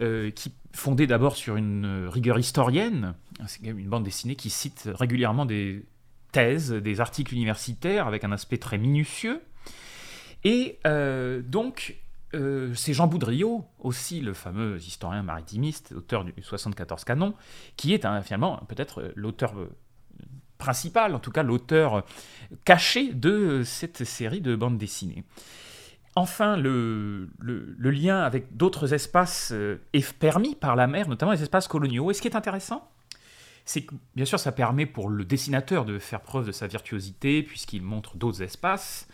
euh, 0.00 0.30
qui 0.30 0.52
fondée 0.72 1.06
d'abord 1.06 1.36
sur 1.36 1.56
une 1.56 2.08
rigueur 2.08 2.38
historienne. 2.38 3.14
C'est 3.46 3.62
une 3.64 3.88
bande 3.88 4.04
dessinée 4.04 4.36
qui 4.36 4.50
cite 4.50 4.88
régulièrement 4.92 5.46
des 5.46 5.84
thèses, 6.32 6.72
des 6.72 7.00
articles 7.00 7.34
universitaires 7.34 8.06
avec 8.06 8.24
un 8.24 8.32
aspect 8.32 8.58
très 8.58 8.78
minutieux. 8.78 9.42
Et 10.44 10.78
euh, 10.86 11.42
donc, 11.42 11.96
euh, 12.34 12.72
c'est 12.74 12.94
Jean 12.94 13.06
Boudriot, 13.06 13.64
aussi 13.78 14.20
le 14.20 14.32
fameux 14.32 14.78
historien 14.78 15.22
maritimiste, 15.22 15.92
auteur 15.92 16.24
du 16.24 16.32
74 16.40 17.04
Canon, 17.04 17.34
qui 17.76 17.94
est 17.94 18.06
finalement 18.22 18.58
peut-être 18.68 19.12
l'auteur 19.16 19.54
principal, 20.58 21.14
en 21.14 21.18
tout 21.18 21.30
cas 21.30 21.42
l'auteur 21.42 22.04
caché 22.64 23.12
de 23.12 23.62
cette 23.64 24.04
série 24.04 24.40
de 24.40 24.54
bandes 24.54 24.78
dessinées. 24.78 25.24
Enfin, 26.16 26.56
le, 26.56 27.30
le, 27.38 27.90
lien 27.90 28.20
avec 28.20 28.56
d'autres 28.56 28.92
espaces 28.94 29.50
euh, 29.52 29.78
est 29.92 30.12
permis 30.12 30.56
par 30.56 30.74
la 30.74 30.88
mer, 30.88 31.08
notamment 31.08 31.32
les 31.32 31.42
espaces 31.42 31.68
coloniaux. 31.68 32.10
Et 32.10 32.14
ce 32.14 32.20
qui 32.20 32.26
est 32.26 32.36
intéressant, 32.36 32.88
c'est 33.64 33.82
que 33.82 33.94
bien 34.16 34.24
sûr 34.24 34.38
ça 34.38 34.52
permet 34.52 34.86
pour 34.86 35.08
le 35.08 35.24
dessinateur 35.24 35.84
de 35.84 35.98
faire 35.98 36.20
preuve 36.20 36.46
de 36.46 36.52
sa 36.52 36.66
virtuosité, 36.66 37.42
puisqu'il 37.42 37.82
montre 37.82 38.16
d'autres 38.16 38.42
espaces. 38.42 39.08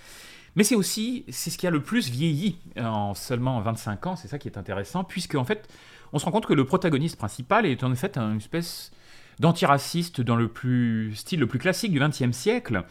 Mais 0.57 0.65
c'est 0.65 0.75
aussi, 0.75 1.25
c'est 1.29 1.51
ce 1.51 1.59
qui 1.59 1.67
a 1.67 1.71
le 1.71 1.83
plus 1.83 2.09
vieilli 2.09 2.59
en 2.79 3.15
seulement 3.15 3.61
25 3.61 4.07
ans, 4.07 4.17
c'est 4.17 4.29
ça 4.29 4.39
qui 4.39 4.49
est 4.49 4.57
intéressant, 4.57 5.05
puisque 5.05 5.35
en 5.35 5.45
fait, 5.45 5.69
on 6.13 6.19
se 6.19 6.25
rend 6.25 6.31
compte 6.31 6.47
que 6.47 6.55
le 6.55 6.65
protagoniste 6.65 7.17
principal 7.17 7.67
est 7.67 7.85
en 7.85 7.95
fait 7.95 8.17
une 8.17 8.39
espèce 8.39 8.91
d'antiraciste 9.39 10.23
dans 10.23 10.37
le 10.37 10.49
plus 10.49 11.15
style 11.15 11.41
le 11.41 11.47
plus 11.47 11.59
classique 11.59 11.93
du 11.93 12.01
XXe 12.01 12.33
siècle, 12.33 12.85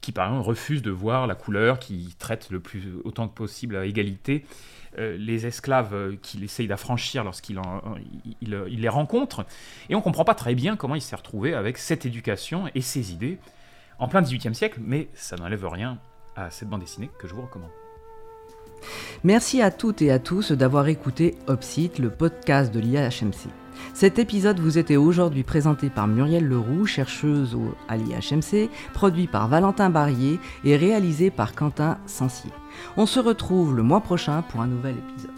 qui 0.00 0.12
par 0.12 0.28
exemple 0.28 0.46
refuse 0.46 0.82
de 0.82 0.90
voir 0.90 1.26
la 1.26 1.34
couleur, 1.34 1.78
qui 1.78 2.14
traite 2.18 2.50
le 2.50 2.60
plus 2.60 2.84
autant 3.04 3.28
que 3.28 3.34
possible 3.34 3.76
à 3.76 3.84
égalité 3.84 4.44
euh, 4.98 5.16
les 5.18 5.46
esclaves 5.46 5.94
euh, 5.94 6.16
qu'il 6.22 6.42
essaye 6.42 6.66
d'affranchir 6.66 7.22
lorsqu'il 7.24 7.60
il, 8.40 8.64
il, 8.68 8.80
les 8.80 8.88
rencontre. 8.88 9.44
Et 9.88 9.94
on 9.94 9.98
ne 9.98 10.02
comprend 10.02 10.24
pas 10.24 10.34
très 10.34 10.54
bien 10.54 10.76
comment 10.76 10.94
il 10.94 11.02
s'est 11.02 11.16
retrouvé 11.16 11.54
avec 11.54 11.78
cette 11.78 12.06
éducation 12.06 12.70
et 12.74 12.80
ces 12.80 13.12
idées 13.12 13.38
en 13.98 14.08
plein 14.08 14.22
XVIIIe 14.22 14.54
siècle, 14.54 14.80
mais 14.82 15.08
ça 15.14 15.36
n'enlève 15.36 15.66
rien 15.66 15.98
à 16.36 16.50
cette 16.50 16.68
bande 16.68 16.80
dessinée 16.80 17.10
que 17.18 17.28
je 17.28 17.34
vous 17.34 17.42
recommande. 17.42 17.70
Merci 19.24 19.60
à 19.60 19.70
toutes 19.70 20.02
et 20.02 20.10
à 20.10 20.18
tous 20.18 20.52
d'avoir 20.52 20.86
écouté 20.88 21.36
Opsite, 21.48 21.98
le 21.98 22.10
podcast 22.10 22.72
de 22.72 22.80
l'IAHMC. 22.80 23.67
Cet 23.94 24.18
épisode 24.18 24.60
vous 24.60 24.78
était 24.78 24.96
aujourd'hui 24.96 25.42
présenté 25.42 25.90
par 25.90 26.06
Muriel 26.06 26.46
Leroux, 26.46 26.86
chercheuse 26.86 27.54
au, 27.54 27.74
à 27.88 27.96
l'IHMC, 27.96 28.68
produit 28.94 29.26
par 29.26 29.48
Valentin 29.48 29.90
Barrier 29.90 30.38
et 30.64 30.76
réalisé 30.76 31.30
par 31.30 31.54
Quentin 31.54 31.98
Sensier. 32.06 32.50
On 32.96 33.06
se 33.06 33.20
retrouve 33.20 33.76
le 33.76 33.82
mois 33.82 34.00
prochain 34.00 34.42
pour 34.42 34.60
un 34.60 34.66
nouvel 34.66 34.96
épisode. 34.96 35.37